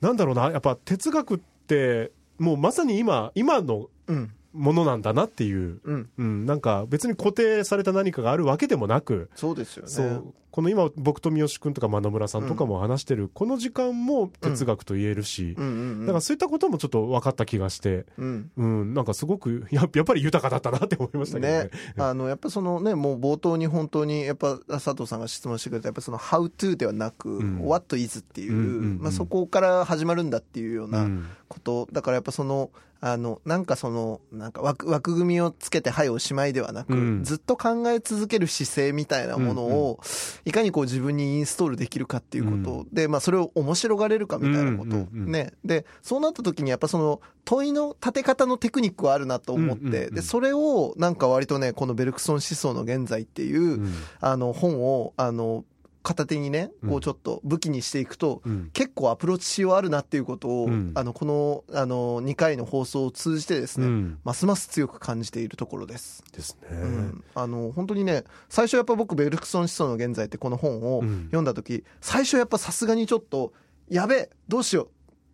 [0.00, 4.32] なんだろうなやっぱ哲学ってもうまさに今今のうん。
[4.52, 6.10] ものなんだなっていう、うん。
[6.16, 15.66] うん、なんか別に固定された何かがあるわけでもなく、そうですよねこの今僕と三好君とか真野村さんとかも話してるこの時間も哲学と言えるし、うん。
[15.66, 18.50] うんうんだからそういったこともちょっと分かった気がして、うん。
[18.56, 21.64] うん、なんかすごくややっぱり豊かだったなって思いましたけどね。
[21.64, 27.60] ね、あのやっぱそのねもう冒頭に本当にやっぱ佐藤さんが質問してくれたやっぱその「How to」ではなく「ん。
[27.64, 28.98] What is」っていう,、うんうんうん。
[29.02, 31.26] まあ、そこから始まるんだっていうよううなん。
[31.48, 32.70] こと、だからやっぱその
[33.02, 37.24] あのなんかそのなんか枠枠組みをつけて「はいおしまい」ではなく、うん。
[37.24, 40.00] ずっと考え続ける姿勢みたいなものを、
[40.44, 45.52] いかにこう自分にインストールできるかっていうこと、で、まあ、それを面白がれるかみたいなこと、ね。
[45.64, 53.94] でそうなった時にやっぱその問いの立て方のテクニックはあるなと思って、でそれをなんか割とねこの「ベルクソン思想の現在」っていう、うん。
[54.20, 55.64] あの本をあの
[56.02, 58.70] 片手にねこうちょっと武器にしていくと、うん。
[58.72, 60.92] 結構アプローチしようあるなっていうことを、うん。
[60.94, 64.18] あのこのあの2回の放送を通じてですね、うん。
[64.24, 66.24] ますます強く感じているところです。
[66.32, 66.68] ですね。
[66.70, 71.24] うん、あの本当にね最初やっぱ僕「ベルクソン思想の現在」ってこの本をうん。
[71.26, 73.52] 読んだ時、最初やっぱさすがにちょっと
[73.88, 74.88] やべえどうしよう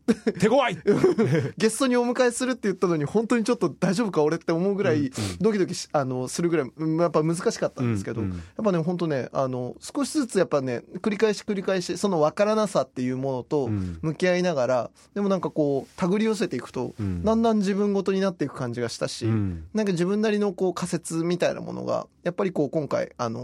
[0.38, 0.78] 手強い。
[1.59, 8.30] ゲストにお迎えするって言ったのに本当にちょっと大丈夫か俺って思うぐらいドキドキしあのするぐらいうんやっぱ難しかったんですけど、やっ
[8.64, 13.98] ぱね本当ねあの少しずつやっぱね繰り返し繰り返しその分からなさっていうものとうん。
[14.02, 17.24] 向き合いながらでもなんかこう手繰り寄せていくと、うん。
[17.24, 19.64] だんだん自分ごとになっていく感じがしたし、うん。
[19.74, 23.40] なんか自分なりのこう仮説みたいなものがやっぱりこう今回あの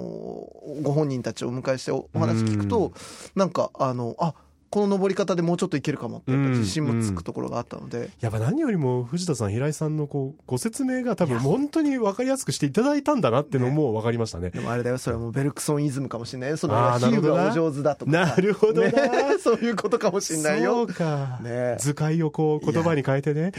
[0.82, 2.92] ご本人たちをお迎えしておお話聞くと、うん。
[3.34, 4.34] なんかあのあ
[4.72, 14.48] この登り方でもうちょっといけるかもって自信もつくところがあったので、やっぱ何よりも藤田さん平井さんのこうご説明が多分本当に分かりやすくしていただいたんだなっていうのも分かりましたね。
[14.48, 17.44] でもあれだよそれはもうベルクソンイズムかもしれないよその比喩なるほどな。
[17.44, 18.10] がお上手だとか。
[18.10, 18.88] なるほどな。
[18.90, 18.92] ね。
[19.44, 21.76] そういうことかもしれないそようか、ね。
[21.78, 23.52] 図解をこう言葉に変えてね。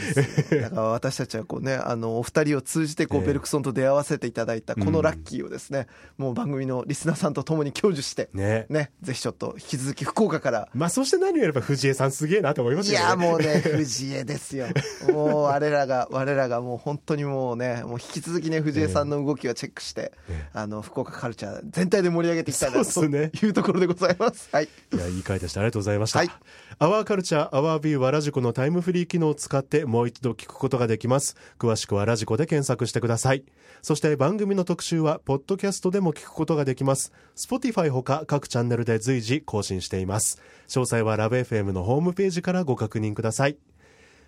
[0.50, 3.26] だから私たちはこうねあのお二人を通じてこうええ。
[3.28, 5.86] ベルクソンと出会わせていただいたこのラッキーをですね、
[6.18, 8.66] もう番組のリスナーさんと共に享受してね。
[8.68, 8.90] ね。
[9.00, 13.24] ぜひちょっと引き続き福岡からまあそして何よりも藤江さんすげえなと思いましいたよね。
[13.24, 14.66] やもうね藤江ですよ
[15.12, 25.60] もう我らが 我らがもう本当にもうねもう引き続きね藤江さんの動きはチェックして、ええあの福岡カルチャー全体で盛り上げていきたいなとそうっすねいうところでございますはいいや、いい回でした。
[25.60, 26.18] ありがとうございました。
[26.18, 26.30] はい
[26.78, 31.36] アワーカルチャー、アワービューはラジコのタイムフリー機能を使ってもう一度聞くことができます。
[31.58, 33.44] 詳しくはラジコで検索してください。
[33.82, 37.12] そして番組の特集は、ポッドキャストでも聞くことができます。
[37.36, 40.40] Spotify ほか各チャンネルで随時更新しています。
[40.68, 43.58] 詳細はラブ FM のホームページからご確認ください。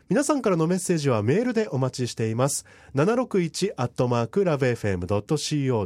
[0.08, 2.64] 皆さんからのメッセージはメールでお待ちしています。
[2.94, 5.76] 761アットマークラブ FM.co.jp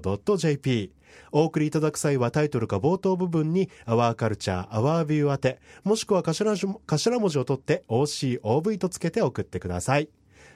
[1.32, 10.08] お送りいただく際はタイトルか冒頭部分に Our Culture, Our View 宛て、もしくは頭文頭文字を取って OCOV とつけて送ってください。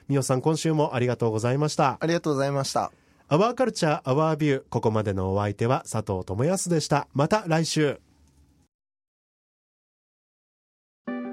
[0.07, 1.97] みおさん今週もありがとうございました。
[1.99, 2.91] ありがとうございました
[3.29, 7.07] Our Culture, Our View ここまでのお相手は佐藤智康でした。
[7.13, 8.04] また来週。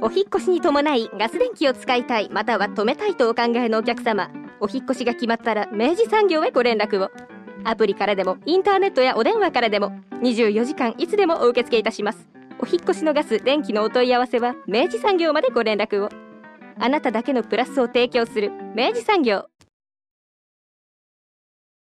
[0.04, 4.32] お引越しに伴いガス電気を使いたいまたは止めたいとお考えのお客様。
[4.58, 7.12] お引越しが決まったら明治産業へご連絡を。
[7.62, 12.28] アプリからでもインターネットやお電話からでも24時間いつでもお受け付けいたします。
[12.58, 16.08] お引越しのガス電気のお問い合わせは明治産業までご連絡を。
[16.80, 19.46] あなただけのプラスを提供する明治産業。